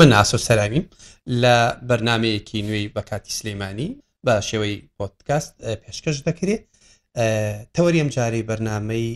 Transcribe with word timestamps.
من 0.00 0.12
ئاسۆ 0.12 0.36
سەرامیم 0.46 0.86
لە 1.42 1.56
بەرنمەیەکی 1.88 2.60
نوێی 2.68 2.86
بە 2.96 3.02
کاتی 3.10 3.32
سلەیمانانی 3.38 3.90
بە 4.26 4.34
شێوەی 4.48 4.76
پۆتکاست 4.98 5.52
پێشکەش 5.84 6.16
دەکرێت 6.28 6.64
تەوەری 7.74 8.00
ئەم 8.02 8.10
جارەی 8.16 8.46
بەرنمەی 8.50 9.06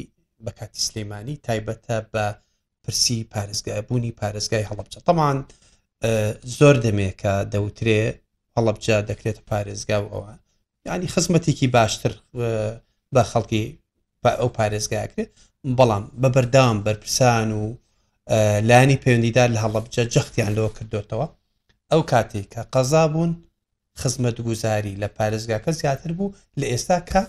بە 0.45 0.53
کاتی 0.59 0.81
سلەیمانانی 0.89 1.37
تایبەتە 1.47 1.95
بە 2.13 2.25
پرسی 2.85 3.19
پارێزگایبوونی 3.35 4.13
پارێزگای 4.21 4.67
هەڵبچە 4.71 5.01
تەمان 5.07 5.39
زۆر 6.59 6.77
دەمێکە 6.85 7.35
دەوترێ 7.53 8.03
هەڵبجە 8.57 8.97
دەکرێت 9.11 9.39
پارێزگا 9.51 9.99
و 10.03 10.07
ئەوە 10.13 10.35
ینی 10.89 11.09
خزمەتێکی 11.15 11.69
باشتر 11.77 12.13
بە 13.15 13.23
خەڵکی 13.33 13.65
ئەو 14.41 14.51
پارێزگاکرێت 14.59 15.31
بەڵام 15.79 16.05
بە 16.23 16.29
بەردام 16.37 16.77
بەرپرسان 16.87 17.49
و 17.61 17.65
لانی 18.69 18.97
پەیوەندیدار 19.05 19.49
لە 19.55 19.59
هەڵەبجە 19.65 20.03
جەختیان 20.15 20.53
لەوە 20.57 20.71
کردوێتەوە 20.77 21.27
ئەو 21.91 22.03
کاتێک 22.13 22.47
کە 22.55 22.63
قەزا 22.75 23.05
بوون 23.13 23.31
خزمەت 24.01 24.37
گوزاری 24.47 24.95
لە 25.03 25.09
پارێزگاکە 25.19 25.71
زیاتر 25.81 26.13
بوو 26.19 26.35
لە 26.61 26.67
ئێستا 26.73 26.99
کە 27.11 27.21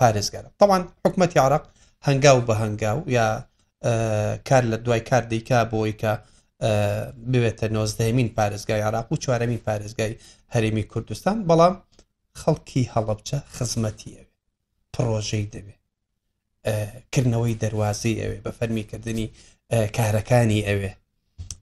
پارێزگارە 0.00 0.48
تاوان 0.60 0.82
حکوومەتتی 1.04 1.38
عراق 1.46 1.64
هەنگاو 2.06 2.38
بە 2.48 2.54
هەنگاو 2.62 2.98
یا 3.16 3.26
کار 4.48 4.62
لە 4.72 4.76
دوای 4.84 5.00
کار 5.10 5.24
دیکا 5.30 5.58
بۆی 5.72 5.94
کە 6.02 6.10
بوێتە 7.30 7.66
نۆزدەمین 7.76 8.28
پارێزگای 8.38 8.82
عراق 8.88 9.06
و 9.12 9.16
چوارەمین 9.22 9.60
پارێزگای 9.66 10.14
هەرێمی 10.54 10.84
کوردستان 10.92 11.36
بەڵام 11.48 11.74
خەڵکی 12.40 12.82
هەڵەبچە 12.94 13.36
خزمەتی 13.56 14.14
ئەوێ 14.16 14.32
پرۆژەی 14.94 15.46
دەبێ 15.54 15.74
کردنەوەی 17.14 17.54
دەواازی 17.62 18.14
ئەوێ 18.20 18.38
بە 18.44 18.50
فەرمیکردنی 18.58 19.28
کارەکانی 19.96 20.64
ئەوێ 20.68 20.92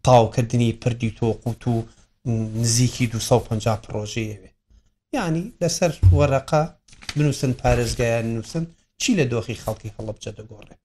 تاوکردنی 0.04 0.72
پردی 0.82 1.10
تۆقوت 1.20 1.62
و 1.72 1.84
نزیکی 2.62 3.06
250 3.06 3.82
پرۆژەیەوێ 3.82 4.48
یعنی 5.16 5.52
لەسەر 5.60 5.92
وەرەقا 6.18 6.60
بنووسن 7.16 7.52
پارێزگایان 7.60 8.26
نووسن 8.36 8.64
چی 9.02 9.10
لە 9.18 9.24
دۆخی 9.32 9.60
خەڵکی 9.64 9.94
هەڵبجە 9.96 10.30
دەگۆڕێ 10.38 10.76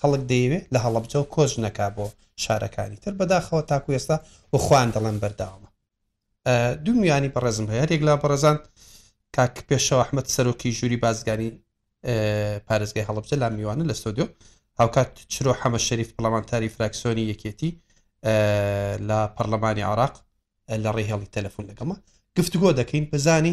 خەڵک 0.00 0.22
دەیەوێت 0.30 0.64
لە 0.74 0.78
هەڵبجە 0.84 1.16
و 1.20 1.30
کۆژ 1.34 1.52
نەکا 1.64 1.88
بۆ 1.96 2.06
شارەکانی 2.44 2.96
تر 3.02 3.12
بەداخەوە 3.20 3.62
تاکو 3.70 3.92
ئێستا 3.96 4.16
و 4.52 4.58
خوان 4.64 4.88
دەڵێن 4.94 5.16
بەرداوامە 5.22 5.68
دومیانی 6.84 7.32
بەڕێزم 7.34 7.66
هەیە 7.72 7.84
ێکلا 7.94 8.14
بەڕێزان 8.22 8.58
کاک 9.36 9.54
پێشەوە 9.68 10.00
ئەحمد 10.02 10.26
سەرۆکی 10.34 10.70
ژووری 10.78 10.96
بازگانی 11.04 11.48
پارێزگای 12.68 13.06
هەڵبجە 13.08 13.34
لا 13.42 13.48
میوانە 13.56 13.84
لە 13.90 13.94
سۆدیۆ 14.02 14.26
هاوکات 14.78 15.18
چرۆ 15.28 15.54
حەمە 15.62 15.76
شەریف 15.88 16.10
پەلەمانتاری 16.18 16.68
فراکسۆنی 16.76 17.32
یەکێتی 17.34 17.70
لە 19.08 19.18
پەرلەمانی 19.38 19.84
عراق 19.92 20.16
لە 20.84 20.90
ڕێهێڵی 20.96 21.28
تەلەفۆن 21.34 21.66
لەگەمە 21.70 21.96
گفتگۆ 22.38 22.72
دەکەین 22.78 23.04
بزانی 23.12 23.52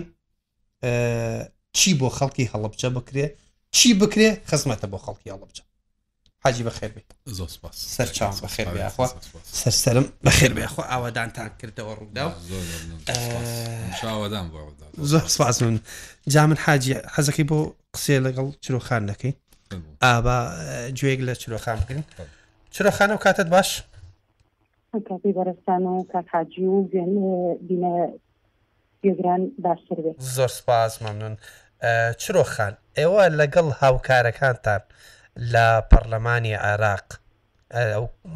چی 1.77 1.93
بۆ 1.99 2.09
خەڵکی 2.17 2.49
هەڵبجە 2.53 2.89
بکرێ 2.97 3.25
چی 3.71 3.93
بکرێ 3.99 4.29
خزمەتە 4.51 4.87
بۆ 4.91 4.97
خەڵکی 5.05 5.31
هەڵبجە 5.33 5.63
حاجی 6.45 6.63
بەخێر 6.67 6.89
سەرچاو 7.71 8.31
بەخێر 8.45 8.67
سەرسەرم 9.61 10.05
بەخێر 10.25 10.51
بێخۆ 10.57 10.81
ئاوادانتان 10.91 11.49
کردەوە 11.59 11.93
ڕوودا 11.99 12.25
زۆر 15.11 15.27
سپاس 15.35 15.61
من 15.63 15.79
جا 16.33 16.45
من 16.47 16.57
حاجی 16.65 16.93
حەزەکەی 16.95 17.45
بۆ 17.51 17.57
قسێ 17.93 18.15
لەگەڵ 18.25 18.47
چرۆخان 18.63 19.01
نەکەی 19.09 19.33
ئابا 20.03 20.37
گوێک 20.99 21.19
لە 21.27 21.33
چرۆخان 21.41 21.77
بکەین 21.81 22.03
چرۆخانە 22.73 23.11
و 23.11 23.17
کاتت 23.17 23.49
باش 23.55 23.83
کاپی 25.07 25.31
بەرستان 25.37 25.81
و 25.93 26.03
کاکجی 26.13 26.65
و 26.65 26.83
بینە 27.67 27.93
گران 29.03 29.41
باشتر 29.59 29.95
بێت 30.05 30.15
زۆر 30.17 30.47
سپاس 30.47 31.01
ممنون 31.01 31.37
چرۆخان 32.21 32.73
ئێوە 32.99 33.23
لەگەڵ 33.39 33.67
هاوکارەکانتان 33.81 34.81
لە 35.53 35.65
پەرلەمانی 35.91 36.55
عراق 36.69 37.05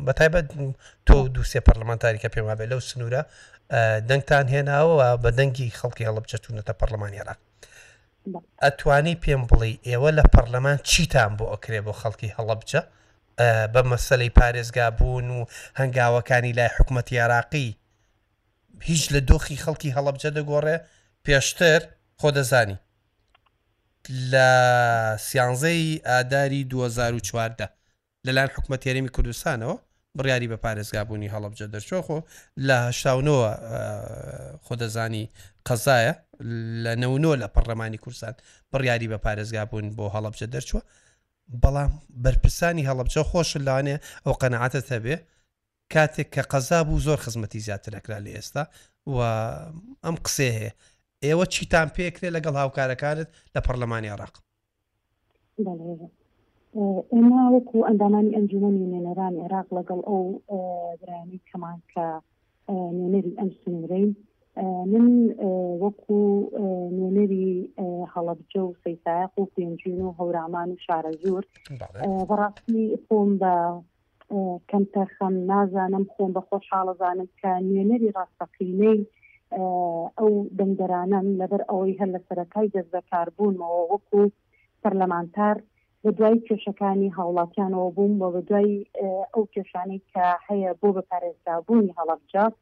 بەتایبەت 0.07 0.47
تۆ 1.07 1.17
دووسێ 1.35 1.59
پەرلەمانتاری 1.67 2.19
کە 2.23 2.29
پێما 2.35 2.55
بێت 2.59 2.69
لەو 2.71 2.79
سنوورە 2.89 3.21
دەنگتان 4.09 4.45
هێناوە 4.53 5.07
بە 5.23 5.29
دەنگی 5.39 5.75
خەڵکی 5.79 6.07
هەڵبچەتونەتە 6.09 6.73
پەرلەمانی 6.81 7.21
عراق 7.23 7.39
ئەتوانی 8.63 9.15
پێم 9.25 9.43
بڵێ 9.49 9.71
ئێوە 9.87 10.09
لە 10.17 10.23
پەرلەمان 10.33 10.77
چیتان 10.89 11.31
بۆ 11.39 11.45
ئەکرێ 11.53 11.79
بۆ 11.85 11.93
خەڵکی 12.01 12.29
هەڵە 12.37 12.55
بجە 12.61 12.81
بە 13.73 13.81
مەسلەی 13.91 14.31
پارێزگا 14.39 14.87
بوون 14.97 15.29
و 15.37 15.39
هەنگاوەکانی 15.79 16.55
لای 16.57 16.71
حکوومەت 16.77 17.07
عراقی 17.23 17.69
هیچ 18.89 19.03
لە 19.13 19.19
دۆخی 19.29 19.57
خەڵکی 19.63 19.93
هەڵەبجە 19.97 20.29
دەگۆڕێ 20.37 20.77
پێشتر 21.25 21.81
خۆ 22.19 22.29
دەزانی 22.37 22.77
لە 24.31 24.47
سیانزەی 25.27 25.83
ئاداری 26.07 26.63
2014 26.63 27.67
لەلایەن 28.25 28.51
حکوومەت 28.55 28.85
یاریمی 28.87 29.09
کوردستانەوە 29.09 29.75
بڕیاری 30.17 30.49
بە 30.51 30.57
پارێزگابوونی 30.65 31.31
هەڵبجە 31.33 31.67
دەرچۆخۆ 31.73 32.17
لە 32.67 32.75
هشتاونەوە 32.89 33.47
خۆدەزانی 34.65 35.29
قەزایە 35.67 36.13
لە 36.84 36.94
نەونۆ 37.01 37.31
لە 37.41 37.47
پەرلەمانی 37.56 38.01
کورسان 38.03 38.34
بڕیاری 38.72 39.12
بە 39.12 39.18
پارێزگا 39.25 39.63
بوون 39.69 39.88
بۆ 39.97 40.06
هەڵبجە 40.16 40.47
دەرچووە 40.53 40.81
بەڵام 41.63 41.91
بەرپرسانی 42.23 42.88
هەڵبجە 42.90 43.22
خۆش 43.29 43.51
لاانێ 43.68 43.96
ئەو 44.25 44.34
قەنەعاتە 44.41 44.81
هەبێ 44.94 45.16
کاتێک 45.94 46.28
کە 46.35 46.44
قەزا 46.51 46.79
بوو 46.88 47.03
زۆر 47.07 47.19
خزمەتی 47.25 47.63
زیاترەکرا 47.68 48.19
لە 48.25 48.29
ئێستا 48.35 48.63
و 49.13 49.18
ئەم 50.06 50.16
قسێ 50.25 50.50
هەیە 50.59 50.72
ئێوە 51.25 51.46
چیتان 51.53 51.88
پێکرێ 51.96 52.29
لەگەڵ 52.35 52.56
هاوکارەکانت 52.62 53.29
لە 53.53 53.59
پەرلەمانی 53.66 54.12
عراق 54.13 54.35
ئێمە 57.13 57.41
وەکو 57.56 57.78
ئەندامانی 57.88 58.35
ئەنجومی 58.35 58.88
نێنەران 58.94 59.34
عێراق 59.41 59.67
لەگەڵ 59.78 60.00
ئەو 60.09 60.23
برانی 61.02 61.40
کەمان 61.50 61.78
کە 61.91 62.06
نوێنەری 62.97 63.38
ئەم 63.40 63.50
سنوورین 63.62 64.09
من 64.61 65.05
وەکو 65.83 66.16
نوێنەری 66.97 67.49
هەڵەبجە 68.13 68.61
و 68.63 68.77
سەیسایق 68.83 69.31
و 69.38 69.49
پێنجین 69.55 69.99
و 70.03 70.16
هەورامان 70.19 70.69
و 70.71 70.81
شارە 70.85 71.13
زۆر 71.23 71.43
بەڕاستی 72.29 72.83
خۆم 73.03 73.29
بە 73.41 73.55
کەمتەخەم 74.69 75.35
نازانم 75.51 76.05
خۆم 76.13 76.31
بە 76.35 76.41
خۆشحاڵەزانم 76.49 77.29
کە 77.39 77.51
نوێنەری 77.67 78.13
ڕاستەقینەی 78.17 78.99
ئەو 80.17 80.29
دەنگەرانم 80.57 81.27
لەبەر 81.39 81.61
ئەوەی 81.69 81.97
هەر 81.99 82.09
لە 82.16 82.19
سەرەکای 82.27 82.72
دەست 82.73 82.89
بەکاربوونەوە 82.95 83.79
وەکو 83.91 84.22
پەرلەمانتار 84.81 85.57
بە 86.05 86.11
دوای 86.19 86.39
کێشەکانی 86.47 87.13
هاوڵاتیانەوە 87.17 87.89
بووم 87.97 88.13
بۆ 88.21 88.27
بە 88.35 88.41
دوای 88.49 88.73
ئەو 89.33 89.43
کێشانەی 89.53 90.01
کە 90.11 90.25
هەیە 90.47 90.71
بۆ 90.81 90.88
بە 90.95 91.03
پارێزدابوونی 91.09 91.95
هەڵەبجات 91.99 92.53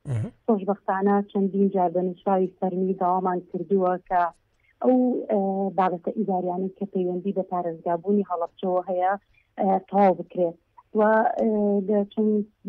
خۆشببختانە 0.46 1.16
چەندین 1.32 1.68
جار 1.76 1.90
بەنشراوی 1.96 2.54
فەرمی 2.60 2.96
داوامان 3.02 3.40
کردووە 3.50 3.94
کە 4.10 4.22
ئەو 4.84 4.94
بابەتە 5.78 6.10
ئیداریانی 6.18 6.74
کە 6.78 6.86
پەیوەندی 6.94 7.36
بە 7.38 7.44
پارێزگابوونی 7.52 8.28
هەڵەبجەوە 8.32 8.82
هەیە 8.90 9.12
تاو 9.90 10.12
بکرێت 10.20 10.58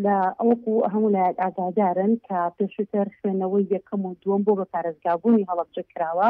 لە 0.05 0.17
ئەوکو 0.41 0.73
هەموو 0.93 1.12
لایەت 1.17 1.37
ئازادارن 1.43 2.12
کە 2.27 2.39
پێشتر 2.59 3.06
خوێنەوەی 3.19 3.71
یەکەم 3.75 4.03
و 4.06 4.17
دووەم 4.23 4.43
بۆ 4.47 4.53
بە 4.61 4.67
پارێزگابوونی 4.75 5.47
هەڵەبجە 5.51 5.83
کراوە 5.93 6.29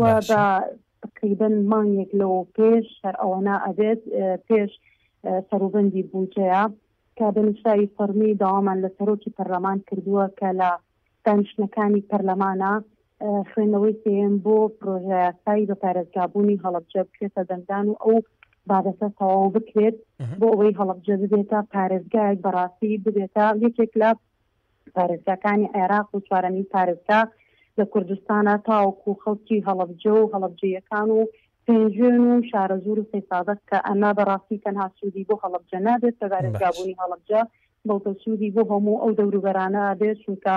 و 0.00 0.02
تقریبا 1.06 1.48
مانگێک 1.72 2.10
لەو 2.20 2.34
پێش 2.56 2.86
هەر 3.04 3.14
ئەوەنا 3.22 3.56
ئەبێت 3.66 4.00
پێش 4.48 4.70
سەروبندی 5.48 6.06
بودجەیە 6.10 6.64
کە 7.18 7.26
بنشایی 7.34 7.92
فەرمی 7.96 8.36
داوامان 8.42 8.78
لە 8.84 8.90
سەرۆکی 8.96 9.34
پەرلەمان 9.36 9.78
کردووە 9.88 10.24
کە 10.38 10.48
لە 10.60 10.70
دانشتەکانی 11.26 12.06
پەرلەمانە 12.10 12.72
خوێندنەوەی 13.50 13.96
سم 14.02 14.32
بۆ 14.44 14.56
پرۆژەیەسایی 14.78 15.68
بە 15.70 15.76
پارێزگابوونی 15.82 16.60
هەڵبجە 16.64 17.02
بکرێتە 17.08 17.42
دەنگدان 17.50 17.86
و 17.90 18.00
ئەو 18.04 18.16
بابەتە 18.70 19.08
تەواو 19.18 19.52
بکرێت 19.56 19.96
بۆ 20.40 20.46
ئەوەی 20.54 20.76
هەڵبجە 20.80 21.14
ببێتە 21.22 21.58
پارێزگایك 21.74 22.38
بەڕاستی 22.44 23.00
ببێتە 23.04 23.46
یەکێک 23.64 23.92
لە 24.02 24.10
پارێزگاکانی 24.96 25.70
عێراق 25.74 26.08
و 26.14 26.22
چوارەمی 26.26 26.64
پارێزگا 26.74 27.20
لە 27.78 27.84
کوردستانە 27.94 28.54
تاوکو 28.68 29.12
خەڵکی 29.24 29.64
هەڵبجە 29.68 30.12
و 30.16 30.30
هەڵبجەکان 30.34 31.08
و 31.18 31.28
پێنجێن 31.66 32.16
و 32.28 32.42
شارە 32.50 32.76
زور 32.84 32.98
و 33.00 33.08
سەیسادەت 33.12 33.60
کە 33.70 33.78
ئەنا 33.86 34.10
بەڕاستی 34.18 34.62
تەنها 34.64 34.86
سوودی 35.00 35.26
بۆ 35.28 35.34
هەڵبجە 35.44 35.78
نابێت 35.86 36.14
تەبارێتگابوونی 36.22 36.98
هەڵبجە 37.00 37.40
بەڵکە 37.88 38.12
سوودی 38.24 38.54
بۆ 38.56 38.62
هەموو 38.70 39.00
ئەو 39.02 39.12
دەوروبەرانە 39.18 39.82
دێت 40.00 40.18
چونکە 40.24 40.54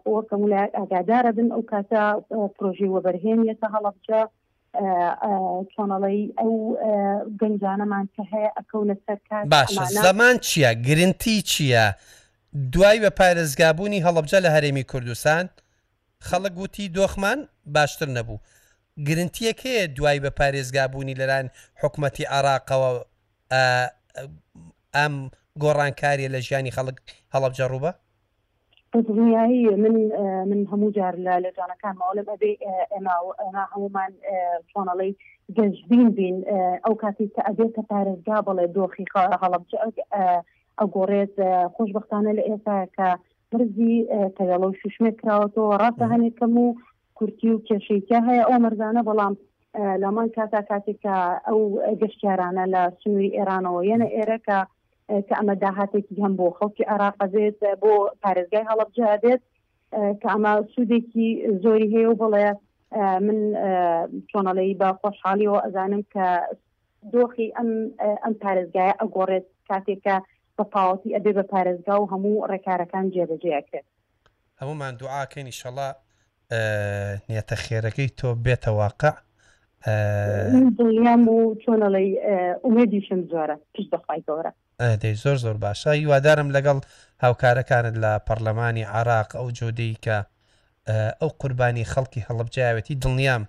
خۆکەم 0.00 0.42
ئاگادارە 0.78 1.32
بن 1.38 1.48
ئەو 1.54 1.62
کاتە 1.72 2.02
پرۆژی 2.56 2.92
وەبەرهێنیەتە 2.94 3.66
هەڵبجە 3.74 4.20
چۆنەڵی 5.72 6.22
ئەو 6.40 6.54
گەنجانەمان 7.40 8.06
کە 8.14 8.22
هەیە 8.32 8.50
ئەکەونە 8.58 8.96
سەرکار 9.06 9.42
باشە 9.54 9.84
زەمان 10.04 10.36
چییە 10.46 10.70
گرنتی 10.86 11.36
چییە؟ 11.50 11.86
دوای 12.72 12.98
بە 13.04 13.10
پارێزگابوونی 13.18 14.04
هەڵبجە 14.06 14.38
لە 14.44 14.48
هەرێمی 14.56 14.84
کوردستان؟ 14.92 15.46
خەڵک 16.30 16.54
گوتی 16.58 16.86
دۆخمان 16.98 17.38
باشتر 17.76 18.08
نەبوو 18.16 18.38
گرنتیەکەیە 19.06 19.84
دوای 19.96 20.18
بە 20.24 20.30
پارێزگابوونی 20.38 21.18
لەلایەن 21.20 21.48
حکوومەتتی 21.82 22.28
عراقەوە 22.36 22.90
ئەم 24.96 25.14
گۆڕانکاریە 25.62 26.28
لە 26.34 26.40
ژیانی 26.46 26.74
خەڵک 26.76 26.96
هەڵب 27.34 27.52
جەڕوبە 27.58 27.90
دنیایی 29.08 29.62
من 29.82 29.94
من 30.50 30.60
هەموو 30.72 30.94
جار 30.98 31.14
لە 31.26 31.34
لەجانەکانمەوە 31.44 32.12
لە 32.18 32.22
بەبێ 32.28 32.52
ئێمە 32.92 33.14
ئەما 33.42 33.64
هەمومان 33.72 34.12
چۆنەڵی 34.70 35.12
گەشتبین 35.56 36.06
بین 36.18 36.36
ئەو 36.84 36.94
کاتی 37.02 37.26
کە 37.34 37.42
ئەبێتە 37.48 37.82
پارێزگا 37.90 38.36
بڵێ 38.48 38.64
دۆخی 38.76 39.04
هەڵب 39.42 39.64
ئەگۆڕێت 40.80 41.34
خۆشببختانە 41.74 42.32
لە 42.38 42.42
ئێستا 42.48 42.76
کە 42.96 43.08
پرزی 43.52 43.88
تەگەڵە 44.36 44.66
و 44.68 44.78
شوشمێک 44.80 45.16
کراوەەوە 45.20 45.78
ڕاستە 45.82 46.06
هەنێکم 46.12 46.52
و 46.64 46.66
کورتی 47.18 47.48
و 47.52 47.62
کێشەیتە 47.68 48.18
هەیە 48.28 48.44
ئەو 48.50 48.58
مەرزانە 48.64 49.02
بەڵام 49.08 49.34
لەمان 50.02 50.28
کاتا 50.36 50.60
کاتێککە 50.70 51.16
ئەو 51.48 51.60
گەشتیارانە 52.00 52.64
لە 52.74 52.82
سنووری 52.98 53.34
ئێرانەوە 53.36 53.80
یەنە 53.90 54.06
ئێرەکە 54.16 54.58
کە 55.26 55.34
ئەمە 55.38 55.54
داهاتێکی 55.62 56.20
هەم 56.24 56.32
بۆ 56.38 56.46
خەڵکی 56.58 56.88
عراقەزێت 56.92 57.58
بۆ 57.82 57.94
پارێزگای 58.22 58.68
هەڵب 58.70 58.90
جادێت 58.98 59.42
کە 60.20 60.26
ئەمە 60.32 60.52
سوودێکی 60.72 61.28
زۆری 61.62 61.92
هەیە 61.94 62.08
و 62.10 62.18
بڵێ 62.22 62.48
من 63.26 63.38
چۆنەڵی 64.30 64.78
بە 64.80 64.88
خۆشحالیەوە 65.00 65.58
ئەزانم 65.64 66.02
کە 66.14 66.26
دۆخی 67.12 67.48
ئەم 67.56 67.70
ئەم 68.24 68.34
پارێزگایە 68.42 68.94
ئەگۆڕێت 69.02 69.46
کاتێککە 69.68 70.16
بە 70.58 70.64
پاوەتی 70.74 71.14
ئەبێ 71.16 71.32
بە 71.38 71.44
پارێزگا 71.52 71.94
و 72.00 72.10
هەموو 72.12 72.46
ڕێکارەکان 72.50 73.04
جێبەجێکرێت 73.14 73.86
هەمومان 74.60 74.92
دوعاکەین 75.00 75.48
شەڵا 75.60 75.88
نیەتە 77.28 77.56
خێرەکەی 77.64 78.08
تۆ 78.18 78.28
بێتە 78.44 78.70
واقع 78.82 79.14
دڵیام 80.78 81.22
و 81.34 81.38
چۆنەڵی 81.62 82.08
ئومێدیشم 82.64 83.20
زۆرە 83.32 83.56
پیش 83.74 83.86
بەخوای 83.92 84.20
گەورە 84.28 84.52
دەی 85.02 85.14
زۆر 85.22 85.36
زۆر 85.44 85.56
باشە 85.64 85.90
هیوادارم 86.00 86.48
لەگەڵ 86.56 86.78
هاوکارەکانت 87.24 87.94
لە 88.04 88.12
پەرلەمانی 88.26 88.84
عراق 88.96 89.30
ئەو 89.38 89.48
جۆدەی 89.58 89.94
کە 90.04 90.16
ئەو 91.20 91.30
قوربانی 91.40 91.88
خەڵکی 91.92 92.24
هەڵبجاوێتی 92.28 92.98
دڵنیام 93.02 93.44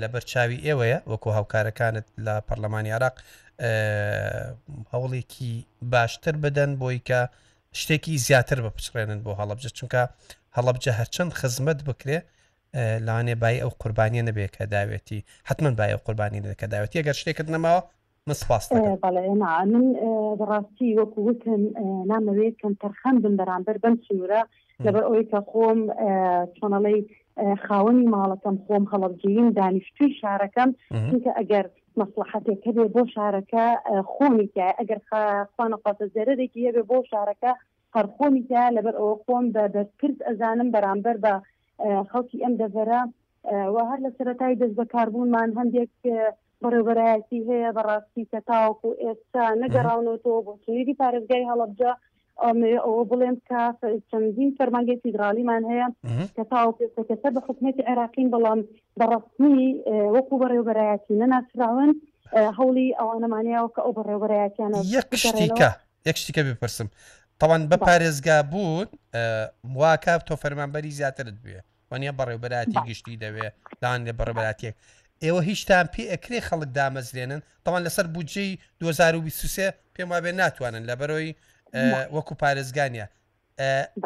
لە 0.00 0.06
بەرچاوی 0.12 0.62
ئێوەیە 0.66 0.98
وەکو 1.10 1.30
هاوکارەکانت 1.36 2.06
لە 2.26 2.34
پەرلەمانی 2.48 2.90
عراق 2.96 3.16
هەوڵێکی 4.92 5.52
باشتر 5.92 6.34
بدەن 6.44 6.70
بۆی 6.80 6.98
کە 7.08 7.20
شتێکی 7.80 8.16
زیاتر 8.26 8.58
بپچڕێنن 8.64 9.20
بۆ 9.24 9.32
هەڵبجە 9.40 9.70
چونکە 9.78 10.02
هەڵبجە 10.56 10.92
هەرچەند 10.98 11.32
خزمەت 11.40 11.80
بکرێ 11.88 12.18
لاانێ 13.06 13.34
بای 13.42 13.60
ئەو 13.62 13.70
قوربانیە 13.80 14.22
نەبێت 14.28 14.52
کە 14.58 14.64
داوێتی 14.74 15.20
حتمما 15.48 15.70
بای 15.78 15.90
ئەو 15.94 16.00
قوربانی 16.06 16.40
دەکە 16.46 16.66
داوێتی 16.72 16.98
ئەگەر 17.00 17.16
شتێکت 17.20 17.48
نەماوە 17.56 17.82
مسپاس 18.28 18.64
من 18.72 18.98
بەڕاستی 20.40 20.88
وەکو 20.98 21.18
وتم 21.26 21.62
نامەوێت 22.12 22.54
کەم 22.60 22.72
تەرخەم 22.82 23.16
بن 23.22 23.34
بەرامبەر 23.40 23.76
بم 23.82 23.94
سنوورە 24.06 24.42
لەبەر 24.84 25.02
ئەوی 25.06 25.24
کە 25.30 25.38
خۆم 25.50 25.80
چۆنەڵی 26.56 27.00
خاوەنی 27.66 28.06
ماڵەکەم 28.14 28.56
خۆم 28.64 28.84
هەڵبجین 28.92 29.46
دانیشتوی 29.58 30.16
شارەکەم 30.20 30.70
چونکە 31.08 31.30
ئەگەر 31.38 31.66
مەسلحەتێک 31.98 32.60
هەبێ 32.68 32.84
بۆ 32.94 33.00
شارەکە 33.14 33.66
خۆنیکە 34.12 34.68
ئەگەر 34.78 35.00
خانە 35.54 35.76
قاتە 35.84 36.06
زەرێکی 36.14 36.66
هەبێ 36.68 36.82
بۆ 36.90 36.96
شارەکە 37.10 37.52
هەرخۆنیکە 37.94 38.62
لەبەر 38.76 38.94
ئەوە 39.00 39.14
خۆم 39.24 39.44
بە 39.54 39.64
دەستکرد 39.74 40.18
ئەزانم 40.28 40.68
بەرامبەر 40.74 41.16
بە 41.24 41.34
خەڵکی 42.10 42.42
ئەم 42.44 42.54
دەزەرە 42.62 43.00
و 43.74 43.76
هەر 43.88 43.98
لە 44.04 44.10
سەتای 44.16 44.58
دەست 44.60 44.74
بەکاربوونمان 44.80 45.50
هەندێک 45.58 45.90
بەڕێوەرایەتی 46.62 47.40
هەیە 47.48 47.70
بەڕاستی 47.76 48.28
کە 48.30 48.38
تاوەکو 48.48 48.88
ئێستا 49.04 49.44
نەگەڕاونەوە 49.62 50.22
تۆ 50.24 50.32
بۆ 50.46 50.52
سنووری 50.62 50.98
پارێزگای 51.00 51.48
هەڵبجە 51.50 51.92
ئەوە 52.48 53.02
بڵێن 53.12 53.34
کە 53.48 53.62
چەندین 54.10 54.50
فەرمانگەی 54.58 55.00
فیدراالیمان 55.02 55.62
هەیە 55.70 55.88
کە 56.36 56.42
تاوەکەسە 56.52 57.28
بە 57.36 57.40
حکوومەتی 57.46 57.82
عێراقین 57.88 58.28
بەڵام 58.34 58.60
بەڕستنی 59.00 59.66
وەکو 60.16 60.34
بەڕێوبەرایەتی 60.42 61.14
نەناسراون 61.22 61.90
هەوڵی 62.58 62.88
ئەوانەمانیاوە 62.98 63.70
کە 63.74 63.80
ئەو 63.84 63.92
بەڕێوبەرایەتیانە 63.98 64.78
یەکشتیکە 64.96 65.68
یەکشتیکە 66.08 66.40
بپرسم 66.48 66.88
تاوان 67.40 67.62
بە 67.70 67.76
پارێزگا 67.88 68.36
بوون 68.52 68.86
واکە 69.80 70.14
تۆ 70.26 70.34
فەرمانبەری 70.42 70.92
زیاترت 70.98 71.36
بێ 71.44 71.58
وانە 71.92 72.12
بەڕێوبەراتی 72.20 72.78
گشتی 72.88 73.18
دەوێ 73.24 73.46
دان 73.82 73.98
لە 74.08 74.12
بەڕێبەراتێک 74.18 74.74
ئێوە 75.24 75.40
هیچتان 75.50 75.84
پێ 75.92 76.02
ئەکرێ 76.12 76.40
خەڵک 76.48 76.68
دامەزرێنن 76.78 77.40
تاوان 77.64 77.82
لەسەر 77.86 78.06
بودجەی 78.14 78.50
2023 78.80 79.72
پێم 79.94 80.08
وابێ 80.12 80.32
ناتوانن 80.40 80.84
لە 80.90 80.94
بەرەوەی 81.00 81.30
وەکو 82.14 82.34
پارێزگانیە 82.42 83.06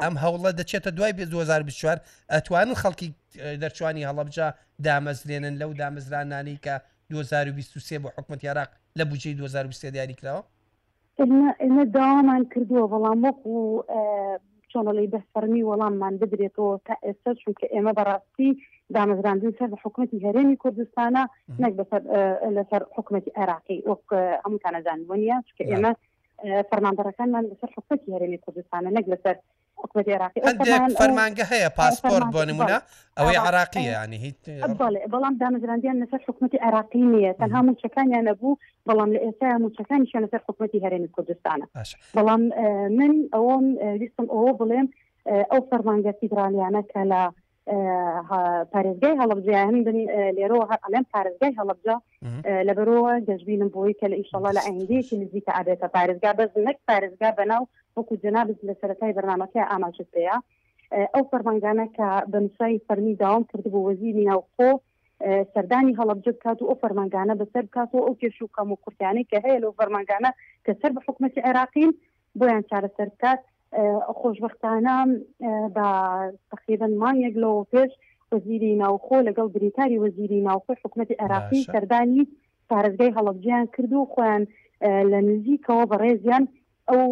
ئەم 0.02 0.14
هەوڵە 0.24 0.50
دەچێتە 0.60 0.90
دوای 0.96 1.12
2024 1.18 2.00
ئەتوانن 2.32 2.74
خەڵکی 2.82 3.08
دەرچوانی 3.62 4.06
هەڵەبجا 4.08 4.48
دامەزرێنن 4.86 5.54
لەو 5.60 5.70
دامەزرانانی 5.80 6.56
کە 6.64 6.74
2023 7.10 7.98
بۆ 8.02 8.08
حکومت 8.16 8.40
عراق 8.50 8.68
لە 8.98 9.04
بجێ 9.10 9.32
2023 9.34 9.90
دیاریکراوە 9.94 10.42
داوامان 11.94 12.42
کردووە 12.52 12.86
بەڵام 12.92 13.18
وەکو 13.26 13.56
چۆنە 14.72 14.92
لی 14.98 15.06
بەسەرمی 15.14 15.66
وەڵاممان 15.68 16.14
بدرێتەوە 16.22 16.72
تا 16.86 16.94
ئێستا 17.06 17.30
چونکە 17.40 17.64
ئێمە 17.74 17.92
بەڕاستی 17.98 18.50
دامەزراندن 18.94 19.52
سەر 19.58 19.68
بە 19.72 19.76
حکوومەتی 19.82 20.22
هەرێمی 20.26 20.56
کوردستانە 20.62 21.22
نەک 21.62 21.72
لەسەر 22.56 22.82
حکوومەتی 22.96 23.32
عراقی 23.40 23.80
وەک 23.90 24.04
هەمووتانەزانوەنیە 24.46 25.36
چکە 25.48 25.64
ئێمە 25.70 25.92
فەرماندەرەکانمان 26.70 27.44
لەسەر 27.50 27.70
حکوەتی 27.76 28.12
هەرێمی 28.14 28.38
کوردستانە 28.44 28.90
نەک 28.96 29.06
لەسەر 29.12 29.36
حکوەتی 29.82 30.12
عراقی 30.16 30.40
فەرمانگە 31.02 31.44
هەیە 31.52 31.70
پاسپۆرت 31.78 32.26
بۆ 32.34 32.42
نمونە 32.50 32.78
ئەوەی 33.18 33.38
عراقیە 33.46 33.82
ینی 33.96 34.18
هیچ 34.26 34.40
بەڵام 35.12 35.34
دامەزراندیان 35.42 35.96
لەسەر 36.02 36.20
حکوەتی 36.28 36.58
عراقی 36.66 37.02
نییە 37.12 37.32
تەنها 37.40 37.60
موچەکانیان 37.68 38.24
نەبوو 38.28 38.58
بەڵام 38.88 39.10
لە 39.14 39.20
ئێستا 39.24 39.48
موچەکانیشە 39.64 40.18
لەسەر 40.24 40.40
حکوەتی 40.48 40.82
هەرێمی 40.84 41.10
کوردستانە 41.16 41.66
بەڵام 42.16 42.42
من 42.98 43.12
ئەوم 43.34 43.64
ویستم 44.00 44.26
ئەوە 44.34 44.52
بڵێم 44.60 44.86
ئەو 45.52 45.60
فەرمانگە 45.70 46.12
فیدراالیانە 46.18 46.82
کە 46.90 47.00
لە 47.10 47.22
پارێزگای 48.72 49.16
هەڵبجا 49.20 49.54
هەم 49.68 49.78
بن 49.88 49.98
لێرەوە 50.36 50.64
هەر 50.70 50.80
ئەلم 50.84 51.04
پارێزگای 51.12 51.56
هەڵبجا 51.58 51.96
لەبەرەوە 52.68 53.12
گەشببینم 53.28 53.70
بۆی 53.76 53.96
کە 54.00 54.06
لە 54.12 54.16
ئیشڵا 54.20 54.50
لە 54.56 54.62
ئەندێکی 54.66 55.20
نزیکە 55.22 55.52
ئابێتە 55.56 55.88
پارێزگا 55.96 56.30
بەز 56.38 56.50
نەک 56.66 56.78
پارێزگا 56.88 57.30
بەناو 57.38 57.62
وەکو 57.96 58.14
جنابز 58.24 58.58
لە 58.68 58.74
سەرەتای 58.80 59.14
بەرنمەکە 59.16 59.60
ئاماژت 59.70 60.08
پێەیە 60.14 60.36
ئەو 61.14 61.24
فەرمانگانە 61.30 61.86
کە 61.96 62.08
بەنووسای 62.32 62.82
فەرمی 62.86 63.14
داوام 63.22 63.42
کرد 63.50 63.64
بۆ 63.72 63.78
وەزیری 63.88 64.28
ناوخۆ 64.30 64.70
سەردانی 65.54 65.96
هەڵبج 66.00 66.26
بکات 66.36 66.58
و 66.60 66.68
ئەو 66.70 66.80
فەرمانگانە 66.82 67.34
بەسەر 67.40 67.64
بکات 67.68 67.90
و 67.92 68.04
ئەو 68.06 68.14
کێش 68.20 68.36
و 68.42 68.52
کەم 68.56 68.68
و 68.70 68.80
کورتیانی 68.84 69.28
کە 69.30 69.38
هەیە 69.44 69.58
لەو 69.62 69.72
فەرمانگانە 69.78 70.30
کە 70.64 70.72
سەر 70.80 70.90
بە 70.96 71.00
حکومەتی 71.06 71.44
عێراقین 71.46 71.90
بۆیان 72.38 72.62
چارەسەر 72.70 73.08
بکات 73.14 73.40
خۆشببختانە 74.20 74.96
بە 75.76 75.88
تقریبا 76.52 76.86
مانیەک 77.02 77.34
لەەوە 77.42 77.62
پێش 77.72 77.92
وەزیری 78.32 78.72
ناوخۆ 78.82 79.16
لەگەڵ 79.28 79.48
بریتاری 79.56 80.00
وەزیری 80.04 80.40
ناوخۆ 80.48 80.72
حکوومەتی 80.84 81.14
عراقی 81.24 81.66
سەردانی 81.72 82.24
پارێزگای 82.70 83.14
هەڵبجیان 83.16 83.66
کرد 83.74 83.92
و 83.92 84.08
خۆیان 84.14 84.42
لە 85.12 85.18
نزیکەوە 85.28 85.84
بەڕێزیان 85.92 86.44
ئەو 86.90 87.02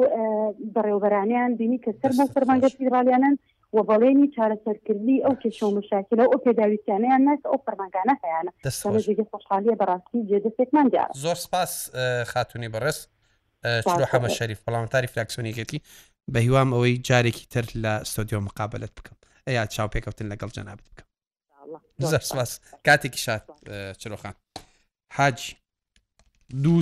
بەڕێوبەرانیان 0.74 1.50
بینی 1.58 1.78
کە 1.84 1.90
سەر 2.00 2.12
بە 2.18 2.24
سەرمانگە 2.34 2.68
فیدراالیانن 2.76 3.34
و 3.74 3.78
بەڵێنی 3.88 4.28
چارەسەرکردنی 4.36 5.22
ئەو 5.24 5.34
کێشە 5.42 5.62
و 5.66 5.74
مشاکلە 5.78 6.24
ئەو 6.30 6.40
پێداویستیانیان 6.44 7.20
نەس 7.28 7.40
ئەو 7.50 7.58
فەرمانگانە 7.66 8.14
هەیەە 8.22 8.52
دەستێ 8.66 9.24
خۆشحالیە 9.30 9.74
بەڕاستی 9.80 10.26
جێدەستێکمان 10.30 10.86
دیار 10.92 11.08
زۆر 11.24 11.34
سپاس 11.44 11.72
خاتونی 12.32 12.68
بەڕست 12.74 13.02
حمە 14.12 14.28
شەریف 14.38 14.60
پڵامتاری 14.66 15.08
فلاکسۆنیەتی 15.12 15.78
بە 16.30 16.36
هیوام 16.38 16.72
ئەوەی 16.74 17.00
جارێکی 17.06 17.46
تر 17.50 17.64
لە 17.82 17.92
ستۆدیۆ 18.04 18.32
مقابلت 18.40 18.90
بکەم 18.96 19.16
ئەیا 19.46 19.66
چاو 19.66 19.88
پێکەوتن 19.94 20.32
لەگەڵ 20.34 20.50
جەنابت 20.56 20.86
بکەم 20.90 21.06
زەرسواس 22.10 22.50
کاتێکی 22.86 23.18
شات 23.24 23.44
چرۆخان 24.00 24.34
حاجی 25.12 25.56
دو 26.62 26.80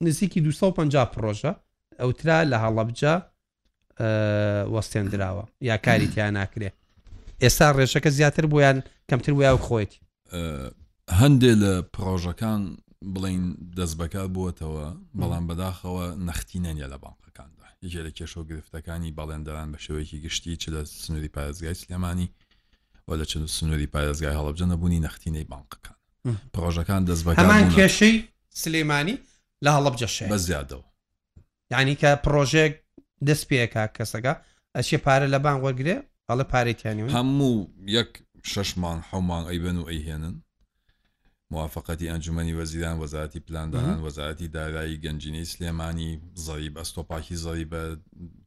نزیکی 0.00 0.40
250 0.40 1.12
پرۆژە 1.12 1.52
ئەوترا 2.00 2.38
لە 2.44 2.56
هەڵەبجا 2.58 3.22
وەستێنراوە 4.74 5.44
یا 5.60 5.76
کاری 5.76 6.06
تیان 6.08 6.32
ناکرێ 6.44 6.70
ئێستا 7.42 7.72
ڕێژەکە 7.72 8.08
زیاتر 8.08 8.46
بۆیان 8.46 8.82
کەمتر 9.10 9.32
ویا 9.32 9.52
و 9.54 9.58
خۆیت 9.66 9.92
هەندێ 11.20 11.52
لە 11.62 11.72
پرۆژەکان 11.94 12.60
بڵین 13.14 13.44
دەست 13.76 13.96
بەکار 14.00 14.26
بووەتەوە 14.34 14.86
بەڵام 15.20 15.44
بەداخەوە 15.48 16.06
نەختینەنە 16.28 16.86
لە 16.92 16.98
بانک 17.02 17.20
دیژە 17.86 18.02
لە 18.06 18.10
کێشۆ 18.18 18.40
گرفتەکانی 18.50 19.12
باڵێندەوان 19.18 19.68
بە 19.72 19.78
شێوەیەکی 19.84 20.18
گشتی 20.24 20.56
چ 20.62 20.64
لە 20.74 20.80
سنووری 21.02 21.30
پارێزگای 21.36 21.74
سلێمانی 21.82 22.28
و 23.08 23.10
لە 23.20 23.24
چند 23.30 23.46
سنووری 23.56 23.88
پارێزگای 23.94 24.36
هەڵبجە 24.38 24.66
نەبوونی 24.72 25.00
نەختینەی 25.06 25.46
بانقەکان 25.52 25.94
پرۆژەکان 26.54 27.02
دەست 27.08 27.22
بە 27.24 27.30
هەمان 27.40 27.66
کێشەی 27.76 28.14
سلێمانی 28.62 29.16
لە 29.64 29.70
هەڵبجەشێ 29.76 30.26
بە 30.32 30.36
زیادەوە 30.46 30.84
یعنی 31.72 31.94
کە 32.00 32.10
پرۆژێک 32.24 32.72
دەست 33.28 33.44
پێەکە 33.50 33.82
کەسەکە 33.96 34.32
ئەچێ 34.76 34.98
پارە 35.04 35.26
لە 35.34 35.38
بان 35.44 35.58
وەرگێ 35.64 35.96
ئەڵە 36.28 36.44
پارێکیانی 36.52 37.12
هەموو 37.18 37.54
یەک 37.96 38.10
شەشمان 38.52 38.98
حومان 39.10 39.44
ئەیبەن 39.50 39.76
و 39.80 39.88
ئەیهێنن 39.90 40.36
موافقەتی 41.50 42.08
ئەنجومی 42.10 42.52
وەزیران 42.60 42.96
وەزارەتی 43.02 43.38
پلاندانان 43.46 43.98
وەزارەتی 44.08 44.48
دارایی 44.58 45.00
گەنجینەی 45.04 45.46
سلێمانی 45.52 46.12
زەری 46.34 46.70
بەستۆپاکی 46.76 47.34
زەری 47.44 47.64
بە 47.72 47.82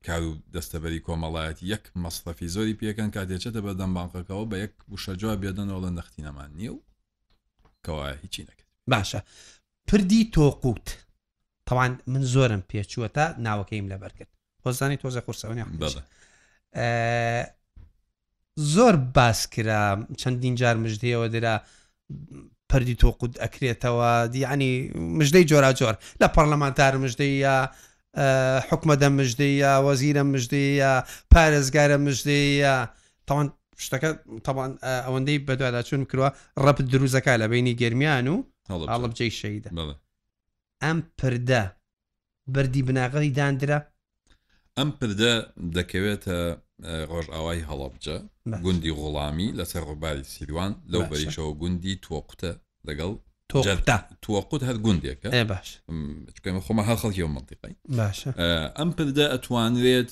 کار 0.08 0.22
و 0.24 0.32
دەستەبەری 0.54 1.00
کۆمەڵایەتی 1.08 1.64
یەک 1.74 1.84
مەستەفی 2.04 2.48
زۆری 2.56 2.76
پێکەن 2.80 3.10
کاتێچێتە 3.16 3.60
بە 3.66 3.72
دەمبانقەکەەوە 3.80 4.46
بە 4.52 4.58
یەک 4.66 4.74
وشەجووا 4.92 5.36
بێدەنەوە 5.42 5.80
لە 5.86 5.90
نەختینەمان 5.98 6.52
نییە 6.58 6.72
و 6.76 6.80
کەوا 7.86 8.08
هیچی 8.24 8.44
نەکرد 8.50 8.68
باشە 8.92 9.20
پردی 9.88 10.32
تۆقوت 10.36 10.88
تەوان 11.68 11.92
من 12.08 12.24
زۆرم 12.34 12.62
پێچووە 12.70 13.10
تا 13.16 13.26
ناوەکەیم 13.46 13.86
لەبەر 13.92 14.14
کرد 14.18 14.32
بۆزانانی 14.64 14.98
تۆزە 15.04 15.22
قورسەوەنی 15.26 15.66
زۆر 18.76 18.96
باس 19.16 19.42
کرا 19.54 19.82
چەندین 20.22 20.56
جار 20.60 20.76
مژدەوە 20.84 21.28
دەرا 21.34 21.56
پەردی 22.72 22.96
تۆقود 23.04 23.34
ئەکرێتەوە 23.44 24.12
دیعنی 24.34 24.74
مژدەی 25.20 25.46
جۆرا 25.50 25.72
جۆر 25.80 25.96
لە 26.22 26.28
پەرلەمانتار 26.36 26.94
مژدەی 27.04 27.34
یا 27.46 27.58
حکومەدە 28.70 29.10
مژدەی 29.20 29.54
یا 29.64 29.74
وەزیرە 29.88 30.24
مژدەی 30.34 30.68
یا 30.84 30.94
پارێزگارە 31.34 31.98
مژدەی 32.06 32.46
یا 32.66 32.76
تاوان 33.28 33.48
شتەکە 33.86 34.10
تاوان 34.46 34.72
ئەوەندەی 35.06 35.40
بەدوادا 35.48 35.82
چون 35.90 36.02
کردوە 36.12 36.30
ڕەپ 36.66 36.78
دروزەکە 36.92 37.34
لە 37.42 37.46
بینی 37.52 37.74
گرمیان 37.82 38.28
و 38.34 38.38
هەڵبجەی 38.94 39.32
شەیدە 39.42 39.70
ئەم 40.84 41.00
پردە 41.20 41.62
بردی 42.54 42.82
بناغەی 42.88 43.30
دانرا 43.40 43.80
ئەم 44.78 44.90
پردە 45.00 45.34
دەکەوێتە 45.78 46.38
ڕۆژ 47.12 47.26
ئاوای 47.34 47.66
هەڵبجە 47.70 48.16
گوندی 48.58 48.92
غوڵامی 49.00 49.48
لەسەر 49.62 49.82
ڕووباری 49.90 50.24
سیروان 50.34 50.76
لەو 50.92 51.02
بەریشەوە 51.12 51.52
گوندی 51.62 51.96
تۆقتە 52.06 52.52
لەگەڵ 52.88 53.12
تووەقوت 54.24 54.64
هەر 54.64 54.78
گوندێکە 54.86 55.30
باش 55.52 55.70
خۆمە 56.66 56.84
هە 56.90 56.96
خەڵکی 57.02 57.22
و 57.26 57.28
منتیقی 57.36 57.76
باشە 58.00 58.30
ئەم 58.78 58.90
پردە 58.98 59.26
ئەتوانرێت 59.34 60.12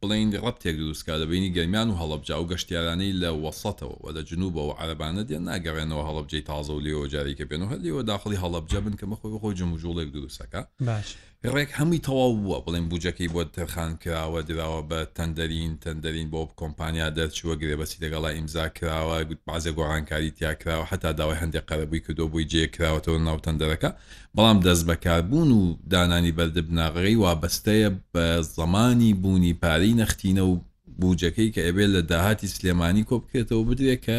بڵین 0.00 0.28
ڕەتێک 0.44 0.76
دروستکە 0.80 1.12
دەبینی 1.22 1.54
گەرمیان 1.56 1.88
و 1.90 1.98
هەڵبجا 2.00 2.36
و 2.40 2.46
گەشتیارانەی 2.52 3.12
لە 3.22 3.30
وەسەتەوە 3.44 3.96
و 4.04 4.10
لە 4.16 4.22
جنوبەوە 4.28 4.74
عربانە 4.82 5.22
دێن 5.30 5.44
ناگەڕێنەوە 5.50 6.02
هەڵبجەی 6.08 6.42
تازە 6.50 6.72
و 6.74 6.82
لێەوە 6.84 7.06
جاریکە 7.14 7.44
بێنەوە 7.50 7.72
هەلیەوە 7.72 8.02
داخلی 8.12 8.40
هەڵبجە 8.42 8.80
بن 8.84 8.94
کەمە 9.00 9.16
خۆی 9.20 9.40
خۆی 9.42 9.54
جموژوڵێک 9.60 10.08
دروستەکە 10.16 10.60
باش 10.88 11.08
ڕێک 11.54 11.70
هەمووی 11.78 12.02
تەواو 12.08 12.38
بووە 12.42 12.58
بڵێن 12.64 12.86
بجەکەی 12.92 13.32
بۆ 13.34 13.42
تەرخان 13.56 13.90
کراوە 14.02 14.40
دراوە 14.48 14.82
بە 14.90 15.00
تەندەرین 15.16 15.72
تەندەرین 15.84 16.28
بۆ 16.32 16.40
کۆمپانیا 16.60 17.08
دەرچووە 17.18 17.54
گرێبەسی 17.62 18.00
لەگەڵا 18.04 18.30
ئیمزا 18.36 18.66
کراوە 18.76 19.16
گوت 19.28 19.40
بازە 19.48 19.70
گۆڕانکاری 19.76 20.34
تیاکراوە 20.38 20.84
هەتا 20.90 21.10
داوای 21.18 21.40
هەندێک 21.42 21.64
قەرەبووی 21.70 22.04
کردو 22.06 22.28
بووی 22.32 22.48
جێکراوەەوە 22.52 23.18
ناو 23.28 23.38
تەندەرەکە 23.46 23.90
بەڵام 24.36 24.58
دەست 24.66 24.84
بەکاربوون 24.88 25.50
و 25.58 25.60
دانانی 25.92 26.36
بەردەبناغی 26.38 27.20
وابەستەیە 27.22 27.90
بە 28.14 28.24
زمانی 28.56 29.12
بوونی 29.22 29.58
پارەی 29.62 29.96
نەختینە 30.00 30.42
و 30.48 30.54
بوجەکەی 31.00 31.52
کە 31.54 31.60
ئەبێت 31.66 31.90
لە 31.96 32.02
داهاتی 32.10 32.52
سلێمانی 32.56 33.06
کۆبکرێتەوە 33.10 33.62
بدرێت 33.68 34.00
کە 34.06 34.16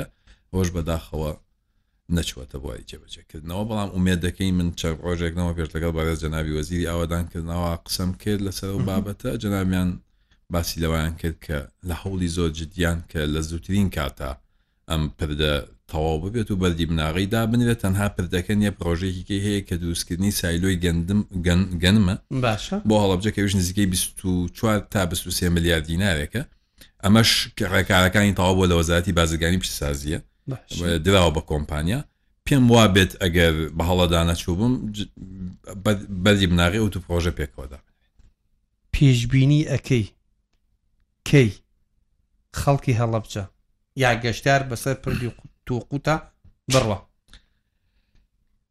هۆش 0.54 0.68
بەداخەوە 0.76 1.32
نەچوەتە 2.18 2.58
بۆی 2.64 2.84
جێبەجێکردنەوە 2.90 3.64
بەڵام 3.70 4.04
ێ 4.14 4.16
دەکەی 4.26 4.52
من 4.58 4.70
چەک 4.80 4.98
ڕۆژێکنەوە 5.06 5.56
پێرتەکەل 5.58 5.92
بەڕێز 5.98 6.20
جەناوی 6.24 6.56
وەزیری 6.58 6.90
ئاوادانکردنەوە 6.90 7.72
قسەم 7.86 8.12
کرد 8.22 8.42
لەسەر 8.48 8.70
و 8.74 8.86
بابەتە 8.90 9.32
جەنامیان 9.44 9.90
باسی 10.54 10.82
لەوەیان 10.84 11.14
کرد 11.22 11.38
کە 11.46 11.58
لە 11.88 11.96
هەوڵی 12.02 12.30
زۆر 12.36 12.50
جدیان 12.60 13.00
کە 13.12 13.20
لە 13.34 13.42
زووترین 13.50 13.90
کاتە 13.98 14.32
ئەم 14.90 15.02
پردە 15.18 15.54
تەواو 15.92 16.22
ببێت 16.24 16.50
و 16.52 16.60
بەردی 16.62 16.86
بناغی 16.92 17.28
دابنێت 17.34 17.80
تەنها 17.84 18.08
پردەکە 18.16 18.54
نیە 18.62 18.72
پرۆژێکی 18.80 19.40
هەیە 19.46 19.62
کە 19.68 19.76
دروستکردنی 19.82 20.32
سایلۆی 20.42 20.78
گەندم 20.84 21.22
گەنمە 21.86 22.16
باشە 22.46 22.76
بۆ 22.90 22.96
هەڵبجەکەویش 23.04 23.54
نزیکەی 23.60 23.86
24 23.86 24.80
تا 24.94 25.06
23 25.06 25.50
میلیارد 25.56 25.86
دینارێکە 25.92 26.42
ئەمەش 27.04 27.30
ڕێکارەکانی 27.74 28.34
تەواو 28.40 28.56
بۆ 28.60 28.66
لە 28.72 28.76
وەزارەتی 28.80 29.16
بازرگانی 29.20 29.62
پیسسازیە 29.64 30.20
دراوە 30.78 31.32
بە 31.38 31.42
کۆمپانیا 31.52 32.00
پێم 32.46 32.66
وا 32.72 32.86
بێت 32.96 33.12
ئەگەر 33.22 33.54
بە 33.78 33.84
هەڵەدانە 33.90 34.36
چوو 34.42 34.56
بم 34.60 34.74
بەری 36.26 36.48
بناغی 36.52 36.80
و 36.84 36.90
تو 36.94 37.00
پرۆژە 37.06 37.32
پێکەوەدا 37.40 37.80
پێشببینی 38.94 39.68
ئەەکەی 39.72 40.06
کەی 41.30 41.50
خەڵکی 42.62 42.98
هەڵە 43.00 43.20
بچە 43.24 43.44
یا 44.04 44.12
گەشتار 44.24 44.62
بەسەر 44.72 44.96
پردی 45.04 45.30
تو 45.66 45.74
قوتە 45.90 46.16
بڕوە 46.74 46.98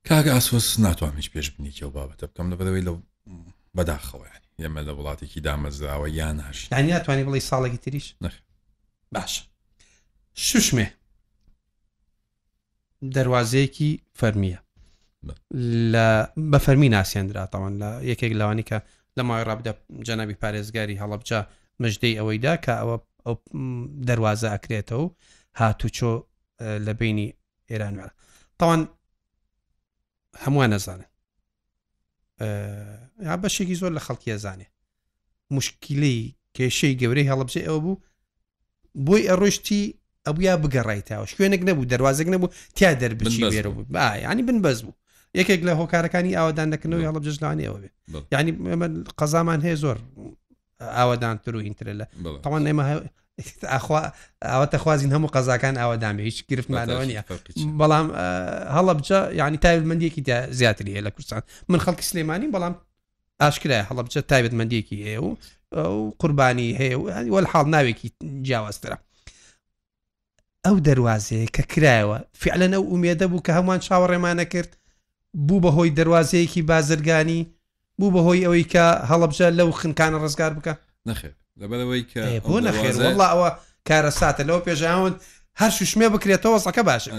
کاگە 0.09 0.29
ئاسۆس 0.35 0.67
ناتوانمیش 0.87 1.29
پێشببینی 1.35 1.73
کە 1.77 1.83
و 1.83 1.91
بابەتە 1.97 2.25
بکەم 2.31 2.49
لەبەرەوەی 2.53 2.87
لە 2.89 2.93
بەداخەوەیان 3.77 4.43
ئێمە 4.63 4.81
لە 4.89 4.93
وڵاتێکی 4.97 5.41
دامەزراوە 5.47 6.09
یان 6.19 6.39
هەش 6.47 6.59
دانیاتوانانی 6.75 7.27
بڵی 7.29 7.41
ساڵێکی 7.51 7.79
تریش 7.85 8.07
باش 9.13 9.35
شوشمێ 10.47 10.87
دەواازەیەکی 13.17 13.91
فەرمیە 14.21 14.59
لە 15.93 16.07
بە 16.53 16.59
فەرمی 16.65 16.89
ناسیێنرااتەوەن 16.97 17.75
لە 17.83 17.91
یەکێک 18.11 18.33
لەوانی 18.41 18.65
کە 18.71 18.79
لە 19.17 19.23
ماوەی 19.29 19.47
ڕابدە 19.49 19.73
جەنەبی 20.07 20.39
پارێزگاری 20.43 21.01
هەڵبجا 21.03 21.41
مژدەی 21.83 22.19
ئەوەیدا 22.19 22.55
کە 22.65 22.73
ئەوە 22.81 22.97
دەواازە 24.09 24.49
ئەکرێتەوە 24.55 25.03
و 25.05 25.13
هاتوچۆ 25.61 26.13
لە 26.87 26.93
بینی 27.01 27.29
ئێرانوە 27.71 28.09
تاوان 28.59 28.81
هەمووان 30.45 30.71
نەزانن 30.75 31.07
یا 33.29 33.37
بەشێکی 33.43 33.79
زۆر 33.81 33.93
لە 33.99 34.03
خەڵکی 34.07 34.33
ئەزانێ 34.35 34.67
مشکلەی 35.57 36.19
کێشەی 36.57 36.99
گەورەی 37.01 37.29
هەڵبجێ 37.31 37.63
ئەوە 37.67 37.79
بوو 37.85 38.03
بۆی 39.07 39.25
ئەڕۆشتی 39.31 39.83
ئەبوویا 40.27 40.55
بگەڕیتەوە 40.65 41.25
شوێنێک 41.33 41.63
نەبوو 41.69 41.89
دەواازێک 41.93 42.29
نەبوو 42.35 42.53
تیا 42.77 42.91
دەربچی 43.03 43.43
بێرەبوو 43.55 43.83
ینی 44.29 44.43
بن 44.49 44.59
بەز 44.65 44.79
بوو 44.85 44.95
یەکێک 45.41 45.61
لە 45.67 45.73
هۆکارەکانی 45.81 46.37
ئاوادانەکردنەوەی 46.39 47.07
هەڵب 47.09 47.23
جژلانیەوە 47.27 47.79
بێ 47.83 47.91
ینی 48.35 48.53
ئەمە 48.73 48.87
قەزامان 49.21 49.61
هەیە 49.67 49.77
زۆر 49.85 49.99
ئاوادانتر 50.99 51.53
و 51.57 51.61
ئینترە 51.67 51.95
لە 52.01 52.07
تەوان 52.45 52.63
ئێمە 52.69 52.85
ئاواتە 54.51 54.79
خوازین 54.83 55.11
هەموو 55.15 55.33
قەزاکان 55.35 55.75
ئاوادامێ 55.83 56.23
هیچ 56.29 56.39
گرفتمانەوە 56.51 57.05
نیە 57.11 57.23
بەڵام 57.81 58.07
هەڵبجە 58.77 59.19
ینی 59.41 59.59
تایبمەندیەکی 59.65 60.23
زیاتری 60.59 60.93
هەیە 60.95 61.03
لە 61.07 61.11
کوردستان 61.15 61.43
من 61.73 61.79
خەڵکی 61.85 62.05
سلێمانی 62.11 62.49
بەڵام 62.55 62.75
ئاشکرای 63.43 63.85
هەڵبجە 63.89 64.21
تایبەتمەندیەکی 64.31 64.99
هەیە 65.07 65.21
و 65.27 65.37
قوربانی 66.21 66.69
هەیە 66.81 66.97
و 66.99 67.05
وەل 67.35 67.47
حاڵ 67.53 67.67
ناوێکی 67.75 68.09
جیاوازترە 68.47 68.97
ئەو 70.67 70.77
دەواازەیە 70.89 71.47
کە 71.55 71.63
کرایەوە 71.73 72.19
فعلەن 72.43 72.73
ئەو 72.77 72.85
ئومێدە 72.91 73.27
بوو 73.31 73.45
کە 73.47 73.53
هەمووان 73.57 73.81
چاوەڕێمانە 73.87 74.45
کرد 74.53 74.71
بوو 75.47 75.63
بەهۆی 75.65 75.95
دەواازەیەکی 75.99 76.67
بازرگانی 76.71 77.41
بوو 77.99 78.15
بەهۆی 78.15 78.45
ئەوەی 78.47 78.67
کە 78.73 78.85
هەڵبجە 79.11 79.47
لەو 79.59 79.69
خنکانە 79.81 80.19
ڕزگار 80.25 80.53
بکە 80.59 80.75
نخێت 81.11 81.35
لەبەرەوەی 81.61 82.03
کە 82.13 82.21
بۆ 82.49 82.57
نەخێر 82.67 82.95
وڵ 83.05 83.17
ئەوە 83.33 83.51
کارە 83.89 84.11
ساتە 84.21 84.43
لەوە 84.49 84.61
پێژاون 84.67 85.13
هەر 85.61 85.71
شوشمێ 85.79 86.09
بکرێتەوە 86.15 86.59
سەکە 86.67 86.83
باشە 86.91 87.11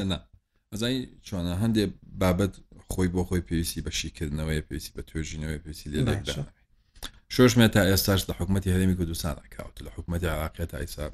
ئەزای 0.72 0.96
چۆنە 1.28 1.54
هەندێک 1.64 1.92
بابەت 2.22 2.54
خۆی 2.92 3.08
بۆ 3.14 3.22
خۆی 3.30 3.44
پێویستی 3.48 3.84
بەشیکردنەوەی 3.86 4.64
پێویستی 4.68 4.92
بە 4.96 5.02
توێژینەوەی 5.10 5.60
پێویستی 5.64 5.90
لێ 5.94 6.16
شۆژمێت 7.36 7.72
تا 7.76 7.82
ئێستاش 7.92 8.22
لە 8.30 8.34
حکوومەتتی 8.40 8.74
هەرمی 8.76 8.96
کوردستان 9.00 9.36
کاوت 9.56 9.78
لە 9.86 9.90
حکوومەتتی 9.96 10.32
عراقێت 10.36 10.72
ئایسا 10.76 11.06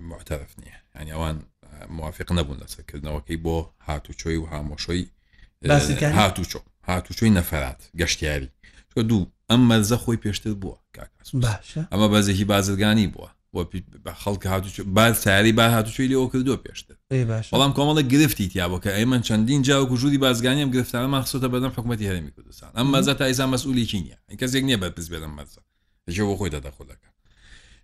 معتەرف 0.00 0.52
نییە 0.62 0.76
ینی 1.00 1.10
ئەوان 1.14 1.36
موافق 1.96 2.28
نەبوون 2.38 2.56
لەسەرکردنەوەکەی 2.62 3.38
بۆ 3.44 3.56
هاتوچۆی 3.86 4.36
و 4.40 4.46
هامۆشۆی 4.52 5.04
هاتوچۆ 6.18 6.60
هاتوچۆی 6.88 7.36
نەفرات 7.38 7.80
گەشتیاری 8.00 8.48
تۆ 8.90 8.98
دوو 9.08 9.26
ئەم 9.50 9.60
مەرزە 9.70 9.96
خۆی 10.02 10.16
پێشتر 10.24 10.50
بووە 10.62 10.76
ئەمە 11.92 12.06
بەزێکی 12.14 12.44
بازرگانی 12.52 13.06
بووە 13.14 13.28
خەڵکە 14.22 14.46
هاتو 14.52 14.84
با 14.98 15.12
ساری 15.12 15.52
با 15.52 15.64
هاتوچوی 15.74 16.08
لەوە 16.12 16.26
کردووە 16.32 16.58
پێشتر 16.66 16.96
بەڵام 17.52 17.72
کۆمەڵە 17.76 18.02
گرفتی 18.12 18.48
تیابەکە 18.52 18.86
ئەمە 18.96 19.18
چەندین 19.28 19.62
جاوەکو 19.66 19.96
ژووری 20.02 20.18
بازگانیم 20.26 20.70
گرفتانە 20.74 21.08
ماخسۆتە 21.16 21.48
بەدەم 21.54 21.72
حکوومەتی 21.78 22.06
هەرمی 22.10 22.32
کوردستان 22.36 22.70
ئەم 22.78 22.86
مەزە 22.94 23.12
تا 23.18 23.24
ئیسا 23.30 23.46
مەسئولی 23.54 23.86
چینە 23.90 24.16
کەسێک 24.40 24.62
نییە 24.68 24.78
بەرپز 24.82 25.06
بێدەم 25.12 25.32
مەزە 25.38 25.60
ژێ 26.16 26.22
بۆ 26.28 26.34
خۆی 26.40 26.50
دەدەخۆلەکە 26.54 27.15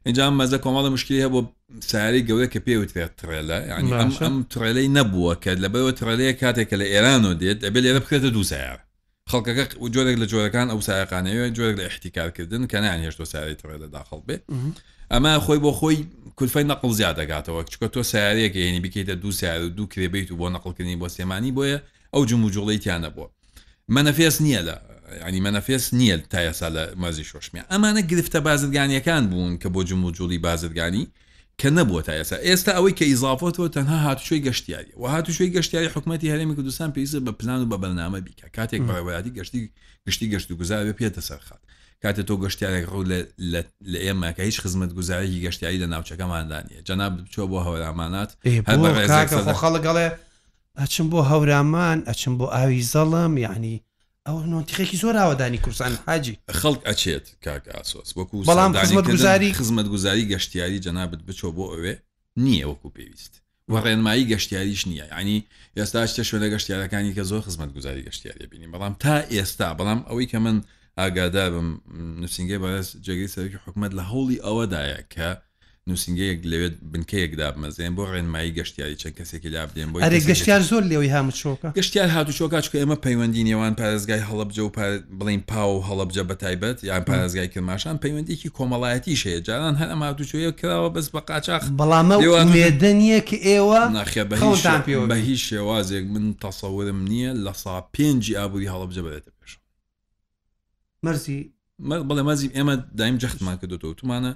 اینجا 0.07 0.39
مەزە 0.47 0.55
کۆمەڵە 0.55 0.89
مشکلی 0.93 1.23
هەبوو 1.25 1.43
ساری 1.81 2.27
گەورە 2.27 2.47
کە 2.53 2.61
پێوترێت 2.67 3.13
ترێلە 3.23 3.59
ینی 3.79 3.93
ئەم 3.93 4.45
ترێلەی 4.55 4.89
نەبووە 4.99 5.35
کە 5.43 5.51
لەبەوە 5.65 5.93
ترێلەیە 6.01 6.35
کاتێکە 6.43 6.77
لە 6.83 6.87
ئێران 6.93 7.25
و 7.25 7.33
دێت 7.41 7.61
ئەبێ 7.67 7.79
لێرە 7.85 8.01
بکرێتە 8.05 8.31
دوو 8.37 8.45
سایار 8.51 8.79
خەڵکەکە 9.31 9.65
جۆرێک 9.95 10.17
لە 10.23 10.27
جۆرەکان 10.33 10.69
ئەو 10.73 10.81
سایقانەوە 10.87 11.45
جۆرێک 11.57 11.77
لە 11.81 11.85
احتیکارکردن 11.91 12.63
کە 12.71 12.77
نیان 12.85 13.01
هێشتۆ 13.07 13.25
ساری 13.33 13.55
ترێلە 13.63 13.89
داخڵ 13.97 14.21
بێ 14.29 14.37
ئەمە 15.13 15.33
خۆی 15.45 15.59
بۆ 15.65 15.71
خۆی 15.79 15.99
کولفەی 16.39 16.65
نەقل 16.73 16.91
زیاد 16.99 17.17
دەگاتەوە 17.21 17.61
چکە 17.73 17.87
تۆ 17.95 18.01
سارەیەک 18.13 18.55
هێنی 18.63 18.81
بکەیتە 18.85 19.15
دوو 19.23 19.33
سیار 19.39 19.61
و 19.67 19.69
دوو 19.77 19.87
کرێبیت 19.93 20.29
و 20.33 20.37
بۆ 20.41 20.47
نەقلکردنی 20.55 20.97
بۆ 21.03 21.09
سێمانی 21.17 21.51
بۆیە 21.57 21.79
ئەو 22.15 22.23
جموجوڵی 22.31 22.79
تیانە 22.85 23.11
بووە 23.15 23.29
منەفێس 23.95 24.37
نییە 24.47 24.63
لە 24.69 24.75
ینی 25.26 25.40
مەنەفێس 25.47 25.83
نییە 25.99 26.16
تا 26.31 26.40
یاسا 26.49 26.69
لە 26.76 26.85
مەزی 27.02 27.25
شۆشمیا 27.31 27.64
ئەمانە 27.73 28.02
گرفتە 28.11 28.38
بازرگانیەکان 28.49 29.25
بوون 29.31 29.52
کە 29.62 29.66
بۆ 29.75 29.81
جم 29.88 30.04
و 30.04 30.11
جوڵی 30.16 30.38
بازرگانی 30.49 31.04
کە 31.62 31.66
نەبووە 31.78 32.02
تا 32.09 32.12
یاسا 32.21 32.37
ئێستا 32.47 32.73
ئەوەی 32.78 32.95
کە 32.99 33.02
ئیزافەتەوە 33.11 33.69
تەنها 33.75 33.97
هاتوشوی 34.07 34.40
گەشتیاری 34.47 34.92
و 35.00 35.04
هاتوشوی 35.14 35.50
گەشتیاری 35.57 35.88
حکوومەتتی 35.95 36.26
هەرێمی 36.33 36.54
کوردستان 36.59 36.88
پێویست 36.95 37.14
بە 37.26 37.31
پلان 37.40 37.61
و 37.62 37.66
بە 37.73 37.76
بەنامە 37.83 38.19
بیکە 38.26 38.49
کاتێک 38.59 38.83
بەڕێبەتی 38.88 39.31
گەشتی 39.38 39.61
گشتی 40.07 40.26
گەشت 40.33 40.49
و 40.50 40.54
گوزار 40.61 40.92
پێێتە 40.99 41.21
سەرخات 41.28 41.62
کاتێک 42.04 42.26
تۆ 42.28 42.35
گەشتیارێک 42.45 42.85
ڕوو 42.92 43.04
لە 43.92 44.00
ئێمەکە 44.04 44.40
هیچ 44.49 44.57
خزمەت 44.62 44.92
گوزاری 44.99 45.42
گەشتیاری 45.47 45.78
لە 45.85 45.88
ناوچەکەماندانە 45.92 46.75
جناب 46.88 47.12
بچۆ 47.25 47.42
بۆ 47.50 47.59
هەوەرامانات 47.66 48.31
خەڵگەڵێ 49.62 50.07
ئەچم 50.81 51.07
بۆ 51.12 51.21
هەورامان 51.31 51.99
ئەچم 52.11 52.35
بۆ 52.38 52.47
ئاوی 52.54 52.83
زەڵم 52.92 53.33
یعنی 53.47 53.75
ئەو 54.29 54.41
نۆتیخێکی 54.55 54.97
زۆر 55.02 55.14
ئاوادانی 55.23 55.59
کورسان 55.64 55.93
حاجی 56.07 56.35
خەڵک 56.61 56.81
ئەچێت 56.88 57.26
کاک 57.45 57.64
ئاسۆس 57.75 58.11
وەکو 58.19 58.37
بەڵام 58.50 58.73
خزمەت 58.83 59.07
گوزاری 59.14 59.50
خزمەت 59.61 59.88
گوزاری 59.95 60.29
گەشتیاری 60.33 60.83
جەنابەت 60.87 61.21
بچۆ 61.29 61.49
بۆ 61.57 61.64
ئەوێ 61.73 61.95
نییە 62.45 62.67
وەکو 62.71 62.95
پێویست 62.97 63.33
وەڕێنمایی 63.73 64.29
گەشتیاریش 64.33 64.83
نییە 64.91 65.07
ینی 65.21 65.38
ئێستا 65.79 66.00
شتە 66.11 66.23
شوێنە 66.29 66.49
گەشتیارەکانی 66.55 67.14
کە 67.17 67.23
زۆر 67.31 67.41
خزمەت 67.47 67.71
گوزاری 67.76 68.07
گەشتیاری 68.09 68.47
بینی 68.52 68.71
بەڵام 68.73 68.95
تا 69.02 69.14
ئێستا 69.35 69.69
بەڵام 69.79 70.00
ئەوەی 70.09 70.29
کە 70.33 70.38
من 70.47 70.57
ئاگادا 70.99 71.45
بم 71.55 71.69
نووسنگی 72.21 72.59
بەس 72.64 72.88
جێگەی 73.05 73.31
سەرکی 73.35 73.59
حکوومەت 73.64 73.93
لە 73.99 74.02
هەوڵی 74.11 74.43
ئەوەدایە 74.45 75.00
کە 75.14 75.29
نووسنگەیەک 75.89 76.41
لەوێت 76.51 76.75
بنکەیەکدا 76.93 77.47
بمەزێن 77.55 77.93
بۆ 77.97 78.03
ڕێنمایی 78.12 78.53
گەشتیاری 78.59 78.97
چەند 79.03 79.15
کەسێکی 79.19 79.49
لا 79.55 79.62
بدێن 79.71 79.89
بۆ 79.93 79.99
گەشتیار 80.29 80.62
زۆر 80.71 80.83
لەوەی 80.91 81.11
هامت 81.15 81.35
چۆکە 81.41 81.69
گەشتیار 81.79 82.09
هاتو 82.17 82.33
چۆکە 82.39 82.59
چکە 82.65 82.77
ئێمە 82.83 82.97
پەیوەندی 83.07 83.43
نێوان 83.49 83.75
پارێزگای 83.81 84.23
هەڵبجە 84.29 84.62
و 84.67 84.71
بڵین 85.19 85.41
پا 85.51 85.65
و 85.75 85.79
هەڵبجە 85.89 86.23
بە 86.29 86.35
تایبەت 86.43 86.79
یان 86.85 87.03
پارێزگای 87.11 87.49
کرماشان 87.55 87.97
پەیوەندێکی 88.05 88.49
کۆمەڵایەتی 88.59 89.15
شەیە 89.23 89.41
جاران 89.47 89.75
هەر 89.81 89.89
ئەمادوچۆیە 89.93 90.51
کراوە 90.61 90.91
بەس 90.97 91.07
بە 91.15 91.21
قاچاق 91.31 91.62
بەڵامە 91.81 92.17
مێدەنیە 92.57 93.21
کە 93.29 93.37
ئێوە 93.47 93.81
ناخێ 93.97 94.25
بە 95.11 95.17
هیچ 95.29 95.41
شێوازێک 95.51 96.05
من 96.15 96.25
تەسەورم 96.43 96.99
نییە 97.11 97.33
لە 97.45 97.53
سا 97.62 97.75
پێنجی 97.95 98.35
ئابووری 98.39 98.69
هەڵبجە 98.75 99.03
بێتە 99.07 99.31
پێش 99.41 99.53
مەرزی 101.05 101.39
بڵێ 102.09 102.23
مەزی 102.29 102.49
ئێمە 102.57 102.75
دایم 102.99 103.17
جەختمان 103.23 103.57
کردوەوە 103.61 103.95
تومانە 104.01 104.33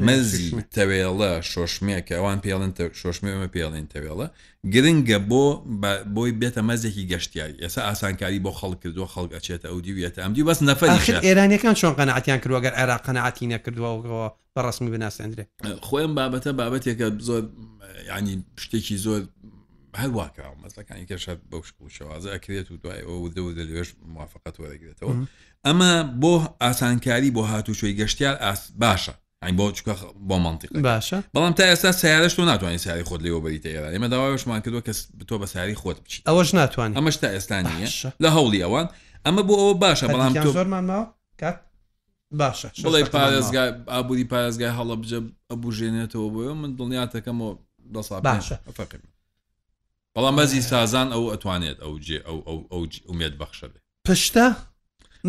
مەزی 0.00 0.50
تەوێڵە 0.74 1.32
شۆشمەیە 1.52 2.00
کە 2.08 2.14
ئەوان 2.18 2.38
پێڵن 2.44 2.70
شۆشمێمە 3.00 3.48
پێڵین 3.54 3.86
تەوێڵە 3.92 4.26
گرنگە 4.72 5.18
بۆ 5.30 5.44
بۆی 6.14 6.32
بێتە 6.40 6.62
مەزێکی 6.68 7.04
گەشتیاری 7.12 7.56
ئێستا 7.62 7.80
ئاسانکاری 7.88 8.40
بۆ 8.44 8.50
خەڵ 8.58 8.72
کردووە 8.82 9.06
خەڵک 9.14 9.30
ئەچێتە 9.36 9.66
ئەو 9.70 9.78
دیویێتە 9.84 10.20
ئەمدی 10.24 10.46
بەس 10.48 10.58
نەفر 10.70 10.86
ئێرانەکان 11.26 11.74
چۆن 11.80 11.94
قەنعاتیان 11.98 12.38
کردووە 12.42 12.60
گەر 12.64 12.74
عێرا 12.80 12.96
قەنعاتی 13.06 13.46
نەکردووەەوە 13.54 14.26
بە 14.56 14.60
ڕسمی 14.66 14.90
بناسەندرێ 14.94 15.44
خۆیان 15.86 16.12
بابەتە 16.18 16.50
بابەتێکە 16.60 17.06
زۆر 17.28 17.42
ینی 18.16 18.34
شتێکی 18.64 18.96
زۆر 19.06 19.20
هەرواکە 20.02 20.42
مەسلەکانی 20.62 21.06
کەش 21.10 21.24
بەو 21.50 21.62
شوازە 21.96 22.28
ئەکرێت 22.34 22.66
و 22.70 22.76
دوای 22.82 23.02
ئەو 23.08 23.22
دەو 23.36 23.46
دەلێش 23.58 23.88
موافقت 24.14 24.54
وەرەگرێتەوە 24.60 25.12
ئەمە 25.66 25.90
بۆ 26.22 26.34
ئاسانکاری 26.62 27.30
بۆ 27.36 27.42
هاتوچۆی 27.50 27.94
گەشتیار 28.00 28.34
باشە 28.82 29.14
ئەین 29.44 29.56
بۆ 29.60 29.66
چکە 29.76 29.94
بۆ 30.28 30.36
منتیق 30.44 30.70
باشە 30.90 31.18
بەڵام 31.34 31.52
تا 31.58 31.62
ئێستا 31.70 31.90
سیارش 32.02 32.34
تۆ 32.36 32.40
ناتوانانی 32.44 32.78
ساری 32.78 33.04
خۆت 33.08 33.20
لەوە 33.26 33.40
بریتە 33.44 33.68
ئێران 33.74 33.90
ئێمە 33.96 34.08
داوایشمان 34.12 34.60
کردووە 34.64 34.82
کەس 34.88 34.98
تۆ 35.28 35.34
بە 35.42 35.46
ساری 35.52 35.74
خۆت 35.74 35.96
بچیت 36.04 36.22
ئەوەش 36.28 36.50
ناتوان 36.60 36.90
ئەمەش 36.98 37.16
تا 37.22 37.28
ئێستانیە 37.36 37.88
لە 38.22 38.28
هەوڵی 38.36 38.60
ئەوان 38.64 38.86
ئەمە 39.28 39.42
بۆ 39.46 39.54
ئەوە 39.60 39.74
باشە 39.84 40.06
بەڵام 40.14 40.32
زۆرمان 40.58 40.84
ماوە 40.90 41.06
کات 41.40 41.56
باشە 42.42 42.68
بڵی 42.86 43.04
پارێزگای 43.14 43.70
ئابووری 43.94 44.24
پارێزگای 44.32 44.72
هەڵە 44.78 44.94
بجە 45.02 45.18
ئەبوژێنێتەوە 45.50 46.28
بۆ 46.34 46.42
من 46.60 46.70
دڵنیاتەکەمەوە 46.78 47.52
دەسا 47.94 48.16
باشە 48.30 48.56
فەقیم 48.78 49.02
بەڵام 50.16 50.34
بەزی 50.38 50.60
سازان 50.70 51.08
ئەو 51.14 51.24
ئەتوانێت 51.32 51.78
ئەو 51.84 51.92
جێ 52.06 52.18
ئەو 52.26 52.58
ئەو 52.72 52.82
ئومێت 53.08 53.34
بەخشە 53.40 53.64
بێ 53.72 53.78
پشتە 54.08 54.46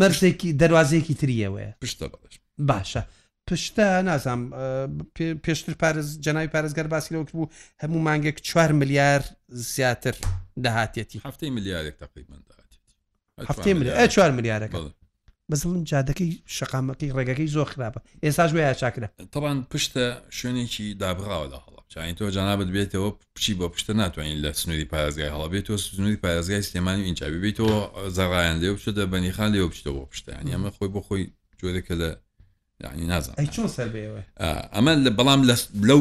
مەرجێکی 0.00 0.48
دەواازەیەکی 0.60 1.14
تریەوەە 1.20 1.66
پشتە 1.84 2.06
باشە 2.70 3.00
پشتە 3.50 4.02
نازانم 4.04 4.50
پێشتر 5.46 5.74
پارز 5.82 6.20
جنای 6.20 6.48
پارێزگەر 6.54 6.86
باسیەوە 6.94 7.30
بوو 7.32 7.46
هەموو 7.82 8.04
مانگێک 8.08 8.40
4 8.42 8.72
ملیار 8.72 9.24
زیاتر 9.48 10.14
دەهاتێتی 10.64 11.18
هەفتەی 11.24 11.50
ملیارێک 11.50 11.94
تقریبا 11.96 12.36
چوار 14.08 14.30
ملیارەکە 14.38 14.76
بەزڵم 15.52 15.84
جادەکەی 15.88 16.34
شقامەکەی 16.58 17.12
ڕێگەکەی 17.16 17.50
زۆر 17.56 17.68
خراپە 17.72 18.00
ئێساش 18.24 18.52
وای 18.54 18.74
چاکرە 18.74 19.08
تەوان 19.34 19.58
پشتە 19.72 20.34
شوێنێکی 20.40 20.86
دابراوە 21.02 21.46
لە 21.52 21.58
هەڵە 21.64 21.82
چاین 21.88 22.14
تۆ 22.18 22.24
جانابەت 22.36 22.68
بێتەوە 22.76 23.08
پچی 23.36 23.54
بە 23.60 23.66
پشتە 23.74 23.90
ناتوانین 24.00 24.38
لە 24.44 24.50
سنووری 24.60 24.86
پارێزگای 24.92 25.30
هەڵە 25.34 25.48
بێت 25.52 25.64
تۆ 25.68 25.76
سنووری 25.76 26.18
پارێزگای 26.24 26.62
سلێمانی 26.68 27.04
اینجابی 27.04 27.38
بێتەوە 27.44 27.78
زەڕایان 28.16 28.56
لێ 28.62 28.68
پشتە 28.76 29.02
بەنیخان 29.12 29.48
لێ 29.54 29.66
پشتەوە 29.72 30.02
پشتیان 30.12 30.46
ئەمە 30.54 30.70
خۆی 30.76 30.88
بۆ 30.94 31.00
خۆی 31.08 31.24
جۆرەکە 31.60 31.94
لە 32.02 32.10
ئەمە 34.74 34.92
لە 35.04 35.10
بەڵام 35.18 35.40
لەو 35.88 36.00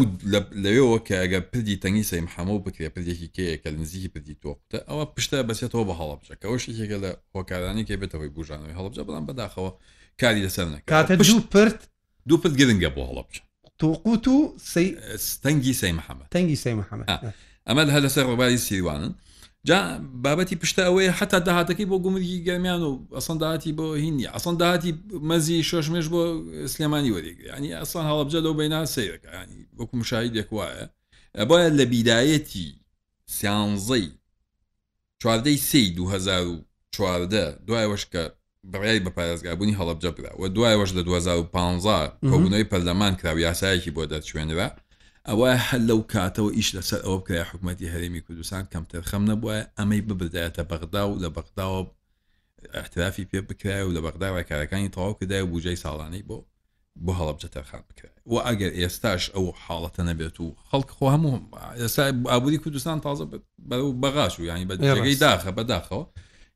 لەوەوە 0.64 0.98
کە 1.08 1.16
ئەگە 1.24 1.40
پردی 1.52 1.76
تەنگی 1.84 2.06
سەی 2.10 2.22
محەمەوە 2.28 2.60
بکرێ 2.66 2.90
پردێکی 2.96 3.28
کەیە 3.36 3.56
کە 3.64 3.70
نزیکی 3.82 4.10
پردی 4.14 4.36
تۆقتە 4.44 4.78
ئەوە 4.90 5.04
پشتە 5.16 5.38
بەسێتەوە 5.50 5.84
بە 5.90 5.94
هەڵبجەکەەوە 6.00 6.58
شتێکە 6.64 6.98
لە 7.04 7.12
هۆکارانی 7.36 7.84
کێ 7.88 7.96
بێتەوەی 8.02 8.32
بژانەوەی 8.36 8.76
هەڵبجە 8.80 9.04
بەڵام 9.08 9.26
بەداخەوە 9.30 9.72
کاری 10.22 10.42
لەسەر 10.46 10.66
نەکە 10.74 10.84
کاتە 10.94 11.14
دوو 11.30 11.40
پرت 11.54 11.80
دوو 12.28 12.38
پرت 12.44 12.56
گرنگە 12.60 12.90
بۆ 12.96 13.02
هەڵبجە 13.10 13.42
تووقوت 13.82 14.26
و 14.28 14.38
تەنگی 15.44 15.74
سەی 15.82 15.94
محەممە 16.00 16.26
تەنگی 16.36 16.58
سەی 16.64 16.76
محەممە 16.82 17.06
ئەمە 17.68 17.84
هە 17.96 18.00
لەسەر 18.06 18.24
ڕۆباری 18.30 18.58
سیوانن 18.68 19.14
جا 19.68 20.00
بابەتی 20.24 20.56
پشتە 20.62 20.82
ئەوەیە 20.88 21.12
حتا 21.20 21.40
داهاتەکەی 21.40 21.86
بۆ 21.92 21.98
گومرگی 22.06 22.44
گەرمیان 22.48 22.82
و 22.88 22.92
ئەسان 23.18 23.38
داهاتی 23.44 23.72
بۆ 23.80 23.94
هینی 24.04 24.28
ئەسان 24.36 24.56
داهاتی 24.62 24.92
مەزی 25.30 25.64
شۆشمێش 25.70 26.08
بۆ 26.14 26.22
سلێمانی 26.74 27.12
وەرێگری 27.16 27.50
ینی 27.58 27.72
ئەسان 27.82 28.04
هەڵبجە 28.10 28.40
لەو 28.46 28.54
بەنا 28.60 28.82
سیرەکە 28.94 29.30
ینی 29.42 29.62
وەکو 29.80 29.96
مشاهیدێک 30.02 30.50
وایە 30.58 30.84
باید 31.52 31.74
لە 31.80 31.84
بیدایەتی 31.92 32.68
سیانزەی 33.38 34.08
چواردەی 35.24 35.58
سی 35.70 35.90
2014 35.96 37.58
دوای 37.68 37.88
وەشکە 37.96 38.24
بڕای 38.72 39.00
بە 39.06 39.10
پارێزگابوونی 39.18 39.76
هەڵبجە 39.80 40.12
برا 40.18 40.42
و 40.42 40.48
دوای 40.48 40.76
وەش 40.86 40.90
لە 40.98 41.02
2015 41.02 42.12
بۆبوونەوەی 42.26 42.70
پەرلەمان 42.72 43.16
کرا 43.22 43.34
و 43.36 43.40
یاسایەکی 43.54 43.90
بۆ 43.92 44.06
دەچێنرا 44.06 44.72
ئەوە 45.30 45.50
هەل 45.68 45.84
لەو 45.90 46.00
کاتەوە 46.14 46.50
ئیش 46.58 46.70
لەسەر 46.78 47.00
ئەوە 47.06 47.18
بکە 47.22 47.34
حکوومەتتی 47.52 47.92
هەرێمی 47.94 48.22
کوردستان 48.28 48.64
کەمتر 48.74 49.02
خەم 49.10 49.24
نەبووە 49.32 49.56
ئەمەی 49.78 50.02
ببدایەتە 50.10 50.64
بەغدا 50.72 51.04
و 51.10 51.14
لە 51.24 51.30
بەغداوە 51.36 51.82
احترافی 52.80 53.26
پێ 53.32 53.40
بکرای 53.50 53.84
و 53.88 53.94
لە 53.96 54.02
بەغداوە 54.06 54.42
کارەکانی 54.50 54.90
تەواو 54.96 55.14
کردای 55.20 55.42
و 55.46 55.52
بوجەی 55.54 55.78
ساڵانەی 55.84 56.24
بۆ 56.30 56.38
بۆ 57.06 57.12
هەڵبجەتە 57.20 57.62
خان 57.70 57.84
بکرای 57.90 58.14
و 58.32 58.36
ئەگەر 58.48 58.72
ئێستاش 58.80 59.24
ئەو 59.36 59.46
حاڵەتە 59.64 60.02
نەبێت 60.10 60.38
و 60.44 60.48
خەڵک 60.70 60.90
خۆ 60.98 61.06
هەموو 61.16 61.34
ئێستا 61.82 62.04
ئابودی 62.32 62.58
کوردستان 62.64 62.98
تازە 63.08 63.26
بە 63.34 63.38
بەغاش 64.04 64.34
و 64.40 64.44
ینی 64.50 64.66
بەگەی 64.70 65.18
داخە 65.26 65.52
بەداخەوە 65.60 66.04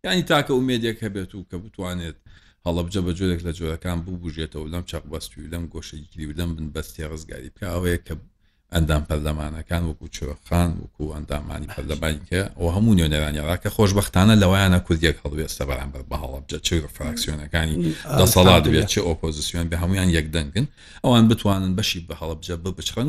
ینی 0.06 0.24
تاکە 0.32 0.52
و 0.56 0.62
مێدیەک 0.70 0.98
هەبێت 1.06 1.32
و 1.36 1.44
کە 1.50 1.58
بتوانێت 1.66 2.18
هەڵبجە 2.66 3.00
بە 3.06 3.12
جۆرێک 3.18 3.42
لە 3.48 3.52
جۆرەکان 3.60 4.00
ببژێتەوە 4.06 4.66
لەم 4.74 4.84
چاق 4.90 5.04
بەستوی 5.12 5.48
لەم 5.54 5.64
گۆشەیکری 5.74 6.26
و 6.30 6.34
لەم 6.40 6.50
بن 6.56 6.68
بەستی 6.76 7.04
ڕزگاری 7.12 7.50
پیاوەیە 7.58 8.00
کە 8.08 8.16
ئەندام 8.78 9.04
پەردەمانەکان 9.10 9.82
وەکو 9.90 10.08
چۆخان 10.16 10.70
وەکو 10.82 11.04
ئەندامانی 11.16 11.68
پەردەبانی 11.76 12.22
کە 12.30 12.42
ئەو 12.58 12.68
هەموو 12.76 12.94
نوێنەرانیڕا 13.00 13.56
کە 13.64 13.70
خۆشببختانە 13.76 14.36
لەوەیانە 14.42 14.80
کوردێک 14.88 15.18
هەڵوێستە 15.24 15.64
بەرامبەر 15.70 16.02
بە 16.12 16.16
هەڵبجە 16.22 16.58
چ 16.68 16.70
فراکسیۆنەکانی 16.98 17.78
دەسەڵات 18.22 18.66
بێت 18.74 18.88
چ 18.94 18.96
ئۆپۆزیسیۆن 19.08 19.66
بە 19.72 19.76
هەمویان 19.82 20.10
یەکدەنگن 20.18 20.66
ئەوان 21.06 21.26
بتوانن 21.32 21.74
بەشی 21.80 22.00
بە 22.10 22.16
هەڵبجە 22.22 22.56
ببچڕن 22.66 23.08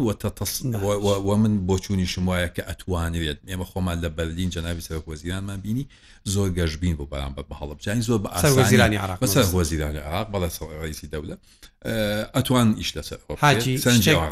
وە 1.28 1.34
من 1.42 1.54
بۆچوونی 1.68 2.06
شمایە 2.12 2.48
کە 2.56 2.62
ئەتوانێت 2.68 3.38
ئێمە 3.50 3.64
خۆمان 3.70 3.98
لە 4.04 4.08
بەرلین 4.16 4.50
جەناوی 4.54 4.80
سەرۆک 4.88 5.04
وەزیرانمان 5.10 5.60
بینی 5.64 5.84
زۆر 6.32 6.48
گەشتبین 6.58 6.94
بۆ 6.98 7.04
بەرامبەر 7.12 7.44
بە 7.50 7.54
هەڵبجانی 7.62 8.02
زۆر 8.08 8.20
بە 8.24 8.28
ئاسانزیرانی 8.34 8.96
عراق 9.04 9.18
بەسەر 9.24 9.44
وەزیرانی 9.58 10.00
عراق 10.08 10.26
بەڵە 10.32 10.48
سەڕیسی 10.58 11.06
دەولە 11.12 11.36
ئەتوان 12.36 12.68
ئیش 12.78 12.90
لەسەر 12.96 13.16
حاجی 13.42 13.74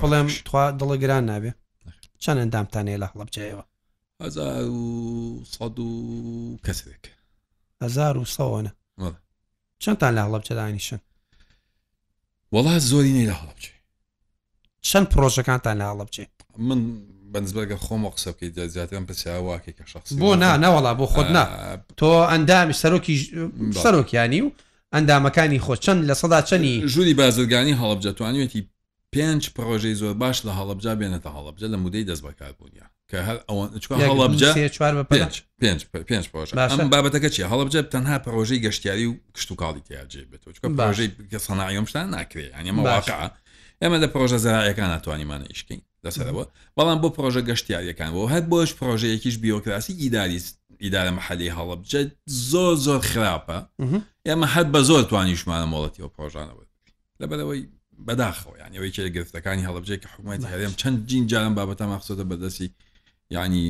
بڵێم 0.02 0.38
دڵگران 0.80 1.17
چیان 1.18 1.26
نابێ 1.34 1.52
چەند 2.24 2.38
ئەندامتانەیە 2.42 2.98
لە 3.02 3.06
هەڵە 3.10 3.24
بجایەوە 3.28 3.64
کەسێک 6.66 7.04
هزار 7.82 8.16
و 8.18 8.24
سەوەە 8.34 8.60
چەندتان 9.82 10.12
لە 10.16 10.20
هەڵە 10.26 10.38
بچدانیشن 10.42 11.00
وڵات 12.54 12.82
زۆری 12.90 13.12
نی 13.16 13.26
لە 13.30 13.34
هەڵە 13.38 13.52
بچێ 13.56 13.74
چەند 14.88 15.06
پرۆژەکانتان 15.12 15.74
لە 15.80 15.84
هەڵە 15.88 16.04
بچێ 16.08 16.24
من 16.68 16.80
بەنسبەرگە 17.32 17.76
خۆمە 17.86 18.10
قسە 18.14 18.28
بکەیت 18.34 18.52
دەزیاتیان 18.58 19.04
پرسیاواکە 19.06 19.72
کە 19.78 19.84
شخص 19.92 20.08
بۆ 20.20 20.30
نا 20.42 20.50
نەوەڵا 20.62 20.92
بۆ 20.98 21.06
خۆت 21.12 21.26
نا 21.36 21.44
تۆ 22.00 22.10
ئەندامی 22.30 22.72
سەرۆکی 22.82 23.16
سەرۆکیانی 23.84 24.40
و 24.42 24.50
ئەندامەکانی 24.94 25.58
خۆ 25.64 25.74
چەند 25.84 26.00
لە 26.10 26.14
سەدا 26.20 26.40
چەنی 26.48 26.74
ژووری 26.94 27.14
بازرگانی 27.20 27.74
هەڵبجەتوانێتی 27.80 28.62
پێنج 29.18 29.50
پرۆژەی 29.56 29.94
زۆر 30.00 30.14
باش 30.22 30.38
لە 30.46 30.50
هەڵبجا 30.58 30.92
بێنێتە 31.00 31.30
هەڵبجە 31.36 31.66
لە 31.74 31.78
مودەی 31.84 32.04
دەست 32.10 32.22
بەکاربوونیە 32.26 32.86
کە 33.10 33.18
هەر 33.28 33.36
ئەوەن 33.48 33.70
بابەتەکە 36.92 37.28
چی 37.34 37.42
هەڵبجە 37.52 37.80
تەنها 37.94 38.16
پرۆژەی 38.26 38.60
گەشتیاری 38.66 39.06
و 39.10 39.14
کشت 39.34 39.50
و 39.52 39.54
کاڵی 39.60 39.80
تیاجێ 39.88 40.22
بێت 40.30 40.42
چکە 40.56 40.68
پرۆژەی 40.78 41.08
کە 41.30 41.38
سەناایۆمشتان 41.46 42.06
ناکرێت 42.16 42.50
ئەنیمە 42.56 42.82
واقع 42.92 43.26
ئێمە 43.82 43.98
لە 44.02 44.06
پرۆژە 44.14 44.38
زرایەکان 44.44 44.88
ناتوانیمانە 44.94 45.46
ئیشکین 45.50 45.80
لەسەرەوە 46.04 46.44
بەڵام 46.76 46.98
بۆ 47.02 47.08
پرۆژە 47.16 47.40
گەشتیاریەکان 47.50 48.10
بۆ 48.14 48.22
هەر 48.34 48.42
بۆش 48.52 48.70
پرۆژەیەکیش 48.80 49.36
بیۆکراسی 49.44 49.92
ئیداری 50.02 50.40
ئیدارە 50.84 51.10
مححلی 51.18 51.50
هەڵبجە 51.58 52.00
زۆر 52.50 52.74
زۆر 52.86 53.00
خراپە 53.12 53.58
ئێمە 54.28 54.46
هەر 54.54 54.64
بە 54.72 54.80
زۆر 54.88 55.02
توانیشمانە 55.10 55.66
مۆڵەتی 55.72 56.00
و 56.06 56.10
پرۆژانەوە 56.16 56.64
لەبەرەوەی 57.22 57.66
بەداخەوە 58.06 58.54
یانی 58.60 58.76
ئەوەی 58.78 58.92
چێ 58.96 59.02
گرفتەکانی 59.16 59.64
هەڵبجێ 59.68 59.96
کە 60.02 60.08
حکوومەت 60.12 60.40
هەرێم 60.52 60.74
چەند 60.80 60.96
جینجارم 61.10 61.54
بابەتە 61.58 61.84
ماخسۆدە 61.92 62.24
بەدەسی 62.30 62.68
ینی 63.36 63.64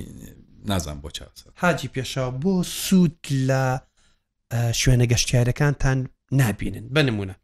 نازان 0.71 0.99
بۆ 1.03 1.09
چاس 1.17 1.37
حاجی 1.63 1.89
پێشەوە 1.95 2.31
بۆ 2.43 2.55
سوود 2.85 3.19
لە 3.49 3.63
شوێنە 4.81 5.07
گەشتیارەکانتان 5.13 5.99
نابینن 6.41 6.87
بنممونە 6.97 7.37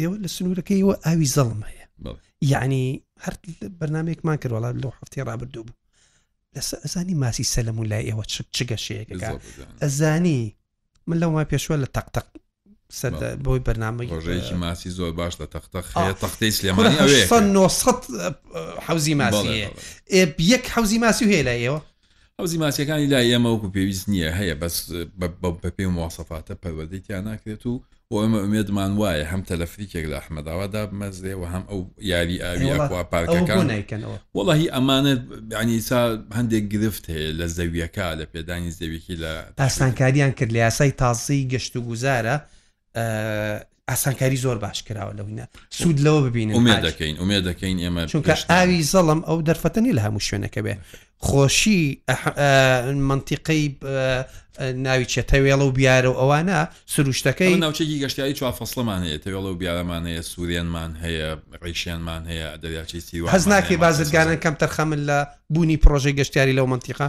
ئێوە 0.00 0.16
لە 0.24 0.28
سنوورەکەیەوە 0.36 0.94
ئاوی 1.06 1.28
زەڵمەیە 1.36 1.84
یعنی 2.52 2.84
هەر 3.24 3.34
بەنامێکمان 3.80 4.36
کرد 4.42 4.52
وڵات 4.58 4.74
لەو 4.82 4.92
هەفتی 5.00 5.26
ڕابردوو 5.28 5.64
بوو 5.68 5.80
لەسەر 6.54 6.78
ئەزانی 6.84 7.14
ماسی 7.22 7.44
سەلم 7.54 7.76
و 7.80 7.84
لای 7.90 8.06
ئێوە 8.10 8.24
چ 8.54 8.58
گەشەیەەکە 8.70 9.14
ئەزانی 9.82 10.40
من 11.06 11.16
لەوما 11.22 11.44
پێشوە 11.52 11.76
لە 11.82 11.88
تەقتەق 11.96 12.26
سەر 12.94 13.12
بۆی 13.46 13.58
بەنامەی 13.66 14.06
ڕۆژەیەکی 14.14 14.54
ماسی 14.64 14.90
زۆر 14.98 15.12
باش 15.18 15.34
لە 15.40 15.46
تەختە 15.54 15.80
تەختی 16.22 16.50
سلێمانی 16.58 16.96
900 17.42 17.94
حوزی 18.86 19.14
ماسیەیە 19.20 19.68
یەک 20.52 20.64
حوزی 20.74 20.98
ماسی 21.04 21.24
هەیە 21.32 21.44
لە 21.48 21.54
ئێوە 21.62 21.80
ئەوزی 22.38 22.58
ماسیەکانی 22.58 23.06
لا 23.14 23.20
ئێمە 23.30 23.48
وەکو 23.54 23.70
پێویست 23.76 24.06
نییە 24.12 24.30
هەیە 24.38 24.54
بەس 24.62 24.76
بە 25.20 25.48
پێی 25.76 25.88
موواسەفاتە 25.96 26.54
پەروەدەیان 26.62 27.22
ناکرێت 27.28 27.64
و 27.66 27.82
و 28.10 28.14
ئەمە 28.22 28.38
ئومێدمان 28.44 28.92
وایە 29.00 29.26
هەم 29.32 29.42
تەلەفریکێک 29.50 30.04
لە 30.10 30.16
ئەحمەداوادا 30.20 30.82
مەزێ 31.00 31.34
و 31.40 31.44
هەم 31.52 31.64
ئەو 31.70 31.80
یاری 32.12 32.36
ئاویوا 32.44 33.02
پارکەکان 33.12 33.66
وڵی 34.38 34.66
ئەمانە 34.74 35.14
بعنیسا 35.50 36.02
هەندێک 36.38 36.64
گرفت 36.74 37.04
هەیە 37.14 37.30
لە 37.38 37.46
زەویەکە 37.56 38.06
لە 38.20 38.24
پێدانی 38.32 38.70
زەویکی 38.78 39.16
لە 39.22 39.32
پاسانکاریان 39.60 40.32
کرد 40.38 40.50
لە 40.56 40.60
یاسای 40.66 40.90
تازی 41.02 41.48
گەشت 41.52 41.72
و 41.76 41.80
گوزارە 41.88 42.36
ئاسانکاری 43.88 44.36
زۆر 44.36 44.58
باش 44.58 44.82
کراوە 44.82 45.16
لەوینە 45.16 45.46
سوود 45.70 45.98
لەوە 46.00 46.28
ببینین 46.30 46.66
ێ 46.66 46.84
دەکەین 46.90 47.16
ێ 47.16 47.54
دەکەین 47.54 47.78
ئێمە 47.84 48.08
چونکە 48.10 48.32
ئاوی 48.50 48.82
زەڵم 48.92 49.20
ئەو 49.28 49.42
دەرفەتەنی 49.48 49.92
لە 49.96 50.00
هەموو 50.00 50.20
شوێنەکە 50.24 50.58
بێ 50.64 50.74
خۆشی 51.20 51.98
منتیقی 52.94 53.76
ناوی 54.74 55.04
چێتەوێڵە 55.06 55.64
و 55.64 55.72
بیارە 55.78 56.06
و 56.08 56.18
ئەوانە 56.20 56.66
سروشتەکەی 56.96 57.54
ناوچێکی 57.60 58.02
گەشتیاری 58.04 58.34
چوا 58.40 58.52
فەسلمان 58.60 59.00
هەیە 59.06 59.18
تەوێڵە 59.24 59.50
و 59.52 59.54
بیارەمان 59.58 60.02
هەیە 60.08 60.22
سوورێنمان 60.24 60.90
هەیە 61.04 61.28
ڕیشیانمان 61.64 62.22
هەیە 62.30 62.56
دەریاچی 62.62 63.26
هەز 63.32 63.44
ناکەی 63.48 63.76
بازرگانن 63.76 64.36
کەم 64.44 64.54
تەرخەمن 64.62 65.00
لە 65.08 65.18
بوونی 65.52 65.76
پرۆژەی 65.84 66.16
گەشتیاری 66.20 66.52
لەو 66.58 66.66
منتیقا 66.66 67.08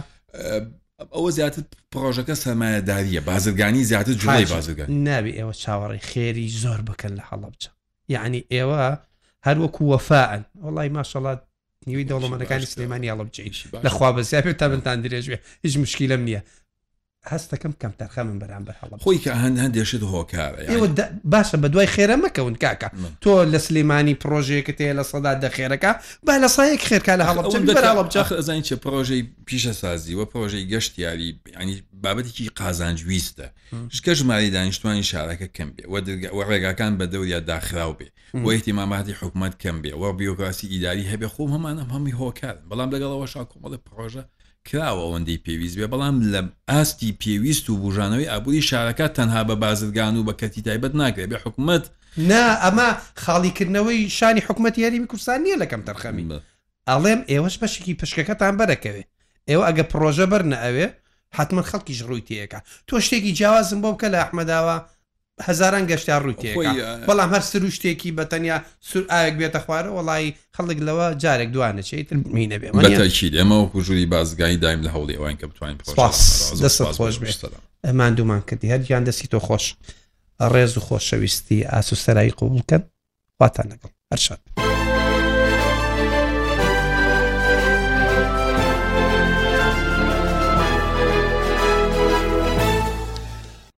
ئەوە 1.14 1.30
زیاتر 1.38 1.62
پرۆژەکە 1.92 2.34
سەمایەداریە 2.44 3.20
بازرگانی 3.30 3.84
زیاتر 3.90 4.12
جوای 4.22 4.44
بازرگان 4.54 4.88
ناوی 5.08 5.32
ئێوە 5.38 5.54
چاوەڕی 5.62 6.02
خێری 6.10 6.48
زۆر 6.62 6.80
بکەن 6.88 7.12
لە 7.18 7.22
حەڵە 7.28 7.48
بچە 7.54 7.70
یعنی 8.14 8.40
ئێوە 8.54 8.82
هەروەکو 9.46 9.82
وەفاان 9.92 10.42
وڵی 10.64 10.88
ماشەڵات 10.98 11.40
نیوی 11.86 12.08
دەوڵەمەەکانی 12.10 12.70
سلێمانی 12.72 13.10
هەڵە 13.12 13.24
بچیت 13.28 13.54
لەخوا 13.86 14.08
بەسیاپێت 14.16 14.56
تا 14.60 14.66
بنتان 14.72 14.98
درێژێ 15.04 15.36
هیچ 15.64 15.74
مشکیلم 15.82 16.20
نییە 16.28 16.40
هەستەکەم 17.34 17.72
کەم 17.82 17.92
تەرخە 18.00 18.18
من 18.22 18.38
بەرامبەر 18.42 18.74
هەڵ 18.82 18.98
خۆی 19.04 19.18
کە 19.24 19.32
هەند 19.42 19.56
هەندێشت 19.64 20.02
هۆکارە 20.12 20.60
ئێوە 20.70 20.88
باشە 21.32 21.56
بە 21.62 21.68
دوای 21.72 21.88
خێرە 21.94 22.16
مەکەون 22.24 22.54
کاکە 22.62 22.88
تۆ 23.22 23.32
لە 23.52 23.58
سلمانانی 23.66 24.14
پرۆژەیەکت 24.22 24.76
تەیە 24.78 24.92
لە 24.98 25.04
سەدا 25.10 25.32
دەخێرەکە 25.44 25.90
با 26.26 26.34
لە 26.42 26.48
سایەک 26.56 26.82
خێرکا 26.90 27.14
لە 27.20 27.24
هەڵەزانین 27.28 28.62
چ 28.68 28.72
پرۆژەی 28.84 29.22
پیشە 29.48 29.72
سازیوە 29.82 30.24
پرۆژەی 30.32 30.64
گەشتیاری 30.72 31.30
ینی 31.62 31.74
بابەتێکی 32.04 32.50
قازانجویستە 32.60 33.46
شکە 33.96 34.12
ژماری 34.18 34.50
دانیشتوانی 34.56 35.04
شارەکە 35.10 35.48
کەم 35.56 35.68
بێ 35.76 35.82
ڕێگاکان 36.48 36.92
بە 36.98 37.06
دەوریا 37.12 37.40
داخراو 37.50 37.94
بێ 37.98 38.08
بۆ 38.42 38.48
احتیماماتی 38.56 39.12
حکوومەت 39.20 39.54
کەم 39.62 39.76
بێ 39.82 39.92
وە 40.02 40.10
بیۆکراسی 40.20 40.66
ئیداری 40.72 41.10
هەبێ 41.12 41.28
خۆم 41.34 41.50
هەمانم 41.56 41.88
هەمی 41.94 42.14
هۆکار 42.20 42.56
بەڵام 42.70 42.88
لەگەڵەوە 42.94 43.26
شا 43.32 43.42
کۆمەڵی 43.52 43.78
پرۆژە 43.86 44.22
کراوە 44.70 45.02
ئەوەندەی 45.06 45.42
پێویست 45.44 45.76
بێ 45.80 45.86
بەڵام 45.92 46.16
لە 46.32 46.40
ئاستی 46.70 47.16
پێویست 47.22 47.64
و 47.70 47.80
بژانەوەی 47.82 48.30
ئابووری 48.32 48.66
شارەکە 48.68 49.06
تەنها 49.16 49.42
بە 49.48 49.54
بازرگان 49.62 50.14
و 50.16 50.26
بە 50.28 50.34
کەتی 50.40 50.62
تایبەت 50.66 50.94
ناکرێت 51.00 51.28
بێ 51.32 51.38
حکوومەت 51.44 51.84
نا 52.30 52.44
ئەمە 52.64 52.88
خاڵیکردنەوەی 53.22 54.00
شانی 54.18 54.42
حکوومەت 54.48 54.74
یاریمی 54.78 55.08
کوردستان 55.10 55.38
نیە 55.46 55.56
لەکەم 55.62 55.82
تەرخەمی 55.88 56.24
ئەڵێم 56.88 57.20
ئێوەش 57.32 57.56
بەشکی 57.62 57.98
پشکەکەتان 58.00 58.54
بەرەکەوێ 58.60 59.02
ئێوە 59.48 59.64
ئەگە 59.68 59.84
پرۆژە 59.92 60.26
بەرنە 60.32 60.56
ئەوێ 60.64 60.86
حتمما 61.38 61.62
خەڵکیش 61.70 62.00
ڕووی 62.08 62.24
تەکە 62.28 62.60
تۆ 62.86 62.94
شتێکی 63.06 63.32
جیاوازم 63.38 63.78
بۆ 63.82 63.90
بکە 63.94 64.08
لە 64.12 64.18
ئەحمەداوە 64.22 64.76
هزاران 65.42 65.84
گەشتیان 65.86 66.20
ڕووتێک 66.26 66.56
بەڵام 67.08 67.28
هەر 67.34 67.42
سروو 67.50 67.70
شتێکی 67.76 68.12
بەتەنیا 68.20 68.56
سور 68.88 69.04
ئاەک 69.12 69.34
بێتە 69.40 69.60
خوارە 69.64 69.90
وڵی 69.98 70.26
خەڵک 70.56 70.78
لەوە 70.88 71.06
جارێک 71.22 71.50
دوانە 71.56 71.82
چیتر 71.88 72.16
مینە 72.36 72.56
بێ 72.58 72.68
ئەمە 73.40 73.70
کوژوری 73.72 74.06
بازگای 74.06 74.56
دایم 74.56 74.82
لە 74.82 74.88
هەوڵی 74.90 75.14
ئەوان 75.16 75.36
کە 75.40 75.46
بتوانین 75.46 75.78
خۆش 75.88 77.18
ئەمان 77.86 78.12
دومان 78.14 78.42
کردی 78.48 78.70
هەرگیان 78.74 79.04
دەستی 79.08 79.26
تۆ 79.32 79.38
خۆش 79.46 79.66
ڕێز 80.52 80.72
و 80.76 80.80
خۆشەویستی 80.86 81.58
ئاسوسەرایی 81.72 82.34
قوبولکەن 82.40 82.82
واتان 83.40 83.66
لەگەڵ 83.72 83.90
هەرشان. 84.12 84.65